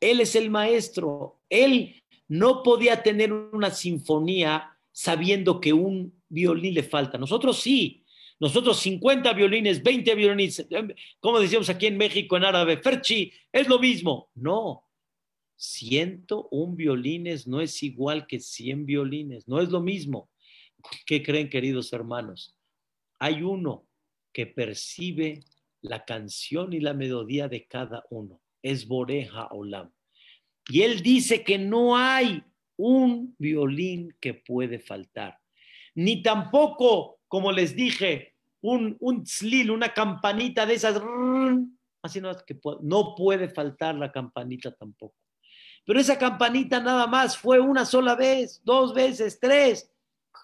[0.00, 1.40] Él es el maestro.
[1.48, 7.16] Él no podía tener una sinfonía sabiendo que un violín le falta.
[7.16, 8.04] Nosotros sí.
[8.38, 10.66] Nosotros 50 violines, 20 violines,
[11.20, 14.30] como decíamos aquí en México en árabe, Ferchi, es lo mismo.
[14.34, 14.84] No,
[16.50, 20.28] un violines no es igual que 100 violines, no es lo mismo.
[21.06, 22.56] ¿Qué creen, queridos hermanos?
[23.20, 23.86] Hay uno
[24.32, 25.44] que percibe
[25.82, 28.40] la canción y la melodía de cada uno.
[28.62, 29.92] Es Boreja Olam.
[30.68, 32.42] Y él dice que no hay
[32.76, 35.38] un violín que puede faltar.
[35.94, 39.24] Ni tampoco, como les dije, un, un
[39.70, 41.02] una campanita de esas.
[42.00, 45.16] Así no, que no puede faltar la campanita tampoco.
[45.84, 49.92] Pero esa campanita nada más fue una sola vez, dos veces, tres.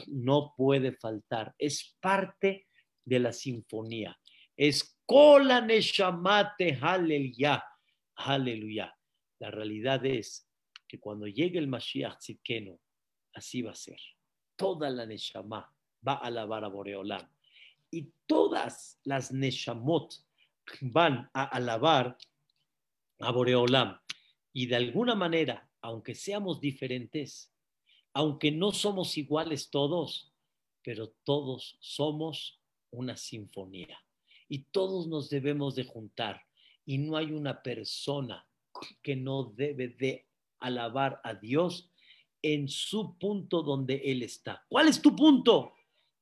[0.09, 1.55] No puede faltar.
[1.59, 2.66] Es parte
[3.05, 4.18] de la sinfonía.
[4.59, 7.64] Es Kola Neshamate Aleluya.
[8.16, 8.92] Aleluya.
[9.38, 10.50] La realidad es
[10.88, 12.76] que cuando llegue el Mashiach Tzidkenu,
[13.34, 14.00] así va a ser.
[14.56, 15.72] Toda la Neshama
[16.06, 17.24] va a alabar a Boreolam.
[17.92, 20.12] Y todas las Neshamot
[20.80, 22.18] van a alabar
[23.20, 23.96] a Boreolam.
[24.52, 27.54] Y de alguna manera, aunque seamos diferentes,
[28.12, 30.34] aunque no somos iguales todos,
[30.82, 33.96] pero todos somos una sinfonía.
[34.49, 36.42] Y todos nos debemos de juntar.
[36.86, 38.46] Y no hay una persona
[39.03, 40.26] que no debe de
[40.61, 41.90] alabar a Dios
[42.42, 44.64] en su punto donde Él está.
[44.68, 45.74] ¿Cuál es tu punto?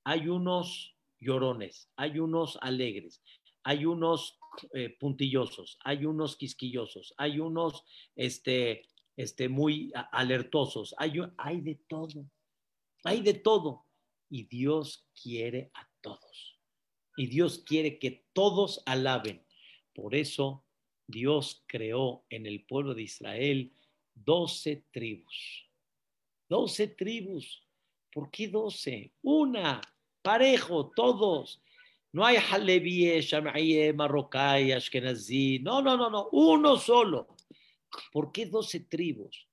[0.04, 3.22] Hay unos llorones, hay unos alegres,
[3.62, 4.38] hay unos
[4.72, 12.26] eh, puntillosos, hay unos quisquillosos, hay unos este, este, muy alertosos, hay, hay de todo,
[13.04, 13.84] hay de todo.
[14.28, 16.55] Y Dios quiere a todos.
[17.16, 19.42] Y Dios quiere que todos alaben.
[19.94, 20.64] Por eso
[21.06, 23.72] Dios creó en el pueblo de Israel
[24.14, 25.66] doce tribus.
[26.48, 27.62] Doce tribus.
[28.12, 29.12] ¿Por qué doce?
[29.22, 29.80] Una,
[30.22, 31.62] parejo, todos.
[32.12, 35.58] No hay Halevíe, Shammai, Marrocay, Ashkenazí.
[35.58, 36.28] No, no, no, no.
[36.32, 37.28] Uno solo.
[38.12, 39.46] ¿Por qué doce tribus?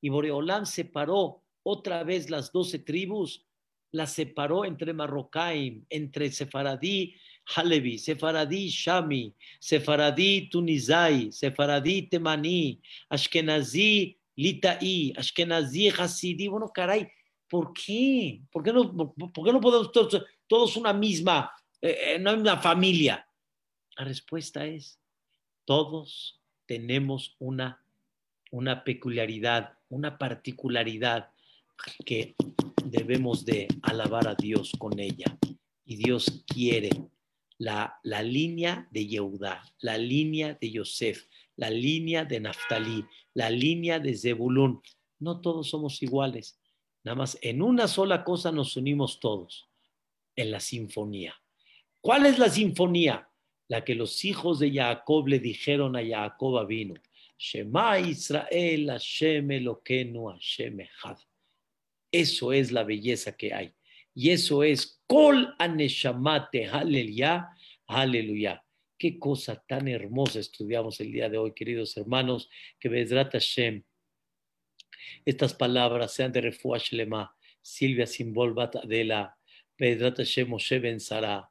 [0.00, 3.46] Y Boreolán separó otra vez las doce tribus.
[3.92, 7.14] Las separó entre Marrocaim, entre Sefaradí,
[7.54, 16.48] Halevi, Sefaradí, Shami, Sefaradí, Tunizai, Sefaradí, Temaní, Ashkenazí, Litaí, Ashkenazí, Hasidí.
[16.48, 17.08] Bueno, caray,
[17.48, 18.40] ¿por qué?
[18.50, 23.26] ¿Por qué no, por qué no podemos todos, todos una misma eh, eh, una familia.
[23.96, 25.00] La respuesta es,
[25.64, 27.84] todos tenemos una,
[28.52, 31.30] una peculiaridad, una particularidad
[32.06, 32.36] que
[32.92, 35.38] debemos de alabar a Dios con ella.
[35.84, 36.90] Y Dios quiere
[37.58, 41.26] la, la línea de Yehudá, la línea de Yosef,
[41.56, 44.82] la línea de Naftali, la línea de Zebulún.
[45.18, 46.60] No todos somos iguales.
[47.02, 49.68] Nada más en una sola cosa nos unimos todos
[50.36, 51.34] en la sinfonía.
[52.00, 53.28] ¿Cuál es la sinfonía?
[53.68, 56.94] La que los hijos de Jacob le dijeron a Jacob vino.
[57.38, 61.18] Shema Israel, Hashem Eloquenu, Hashem Echad.
[62.12, 63.74] Eso es la belleza que hay.
[64.14, 67.48] Y eso es Kol Aneshamate, aleluya,
[67.86, 68.62] aleluya.
[68.98, 73.82] Qué cosa tan hermosa estudiamos el día de hoy, queridos hermanos, que Bezrat Hashem,
[75.24, 79.36] estas palabras sean de Refuah Shelema, Silvia Simbolbat Adela,
[79.78, 81.50] Bezrat Hashem Moshe Ben Sara,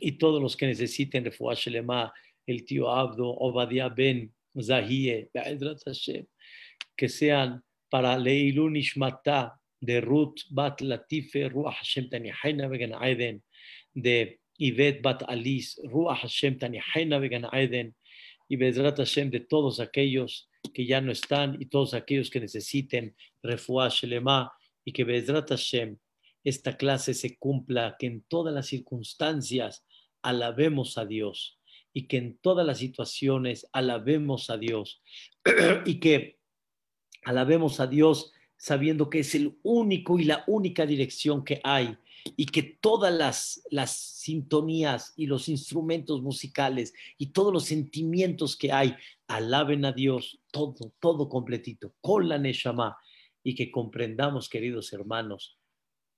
[0.00, 2.12] y todos los que necesiten Refuah Shelema,
[2.46, 6.26] el tío Abdo, Obadiah Ben Zahie, Bezrat Hashem,
[6.96, 13.42] que sean para Leilun Ishmata, de Ruth Bat Latife, Ruach Hashem Tanihaina Vegan Aiden,
[13.94, 17.94] de Ivet Bat Alice, Ruach Hashem Tanihaina Vegan Aiden,
[18.48, 23.14] y Bezrat Hashem de todos aquellos que ya no están y todos aquellos que necesiten
[23.42, 24.52] Refuah Shelema,
[24.84, 25.98] y que Bezrat Hashem
[26.44, 29.84] esta clase se cumpla, que en todas las circunstancias
[30.22, 31.58] alabemos a Dios
[31.92, 35.02] y que en todas las situaciones alabemos a Dios
[35.84, 36.38] y que
[37.24, 41.96] alabemos a Dios sabiendo que es el único y la única dirección que hay
[42.36, 48.72] y que todas las, las sintonías y los instrumentos musicales y todos los sentimientos que
[48.72, 48.96] hay,
[49.28, 52.98] alaben a Dios, todo, todo completito, con la Neshama,
[53.42, 55.58] y que comprendamos, queridos hermanos,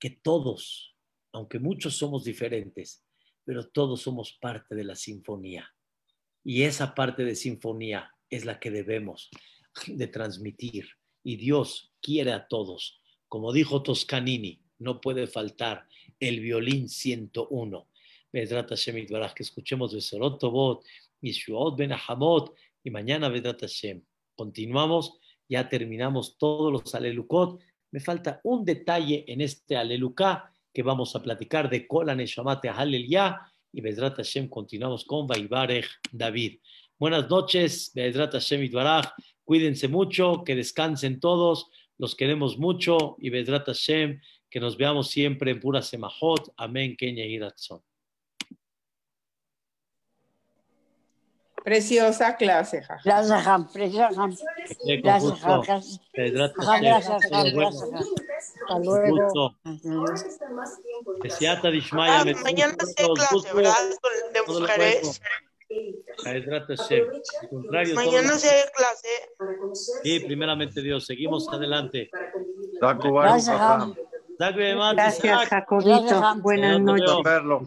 [0.01, 0.97] que todos,
[1.33, 3.05] aunque muchos somos diferentes,
[3.45, 5.69] pero todos somos parte de la sinfonía.
[6.43, 9.29] Y esa parte de sinfonía es la que debemos
[9.87, 10.89] de transmitir
[11.23, 13.01] y Dios quiere a todos.
[13.29, 15.87] Como dijo Toscanini, no puede faltar
[16.19, 17.87] el violín 101.
[18.33, 20.85] Vedrat Hashem que escuchemos de Sorotobot,
[21.21, 22.55] Yeshuot Ben Ahamot
[22.85, 24.03] y mañana Vedrat Hashem.
[24.37, 25.19] Continuamos,
[25.49, 27.61] ya terminamos todos los alelukot.
[27.91, 33.53] Me falta un detalle en este aleluká que vamos a platicar de Kola Neshamate Hallelujah
[33.73, 36.61] y Vedrat Hashem continuamos con Vaivarech David.
[37.01, 39.07] Buenas noches, Vedrat Hashem Itbaraj.
[39.43, 44.21] Cuídense mucho, que descansen todos, los queremos mucho y Bedrat Hashem,
[44.51, 46.53] que nos veamos siempre en pura semajot.
[46.59, 47.83] Amén, Kenya y Ratzon.
[51.65, 53.01] Preciosa clase, jaja.
[53.03, 54.29] Gracias, preciosa.
[55.03, 55.63] Gracias, Jam.
[55.63, 59.57] Gracias, gracias, Hasta luego.
[62.45, 63.75] Mañana se clase, ¿verdad?
[64.35, 64.41] De
[67.95, 69.09] Mañana se ve clase.
[70.03, 71.07] Sí, primeramente Dios.
[71.07, 72.11] Seguimos adelante.
[74.95, 76.35] Gracias, Jacobito.
[76.41, 77.11] Buenas noches.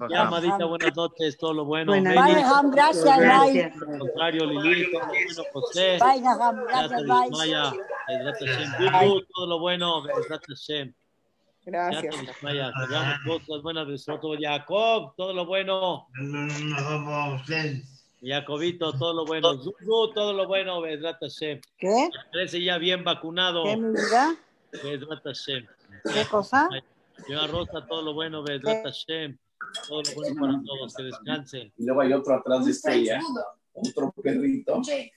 [0.10, 1.38] Ya, Amadita, buenas noches.
[1.38, 1.92] Todo lo bueno.
[1.92, 2.44] Buenas noches.
[2.72, 3.76] Gracias, Gracias.
[3.82, 5.98] Al contrario, Lili, todo lo bueno, José.
[6.00, 6.44] Gracias.
[9.36, 10.04] Todo lo bueno.
[11.66, 12.16] Gracias.
[12.42, 12.74] Maya,
[13.26, 16.10] cosas buenas de Soto Jacob, todo lo bueno.
[18.24, 19.60] Jacobito, todo lo bueno.
[20.14, 21.60] Todo lo bueno, Vedrat Hashem.
[21.78, 22.10] ¿Qué?
[22.32, 23.64] Parece ya bien vacunado.
[23.64, 24.36] ¿Qué, mi vida?
[24.84, 25.66] Vedrat Hashem.
[26.04, 26.70] ¿Qué cosa?
[27.26, 29.38] Señora Rosa, todo lo bueno, Vedrat Hashem.
[29.88, 31.74] Todo lo bueno para todos, que descansen.
[31.78, 33.20] Y luego hay otro atrás de Estrella,
[33.74, 34.82] otro perrito.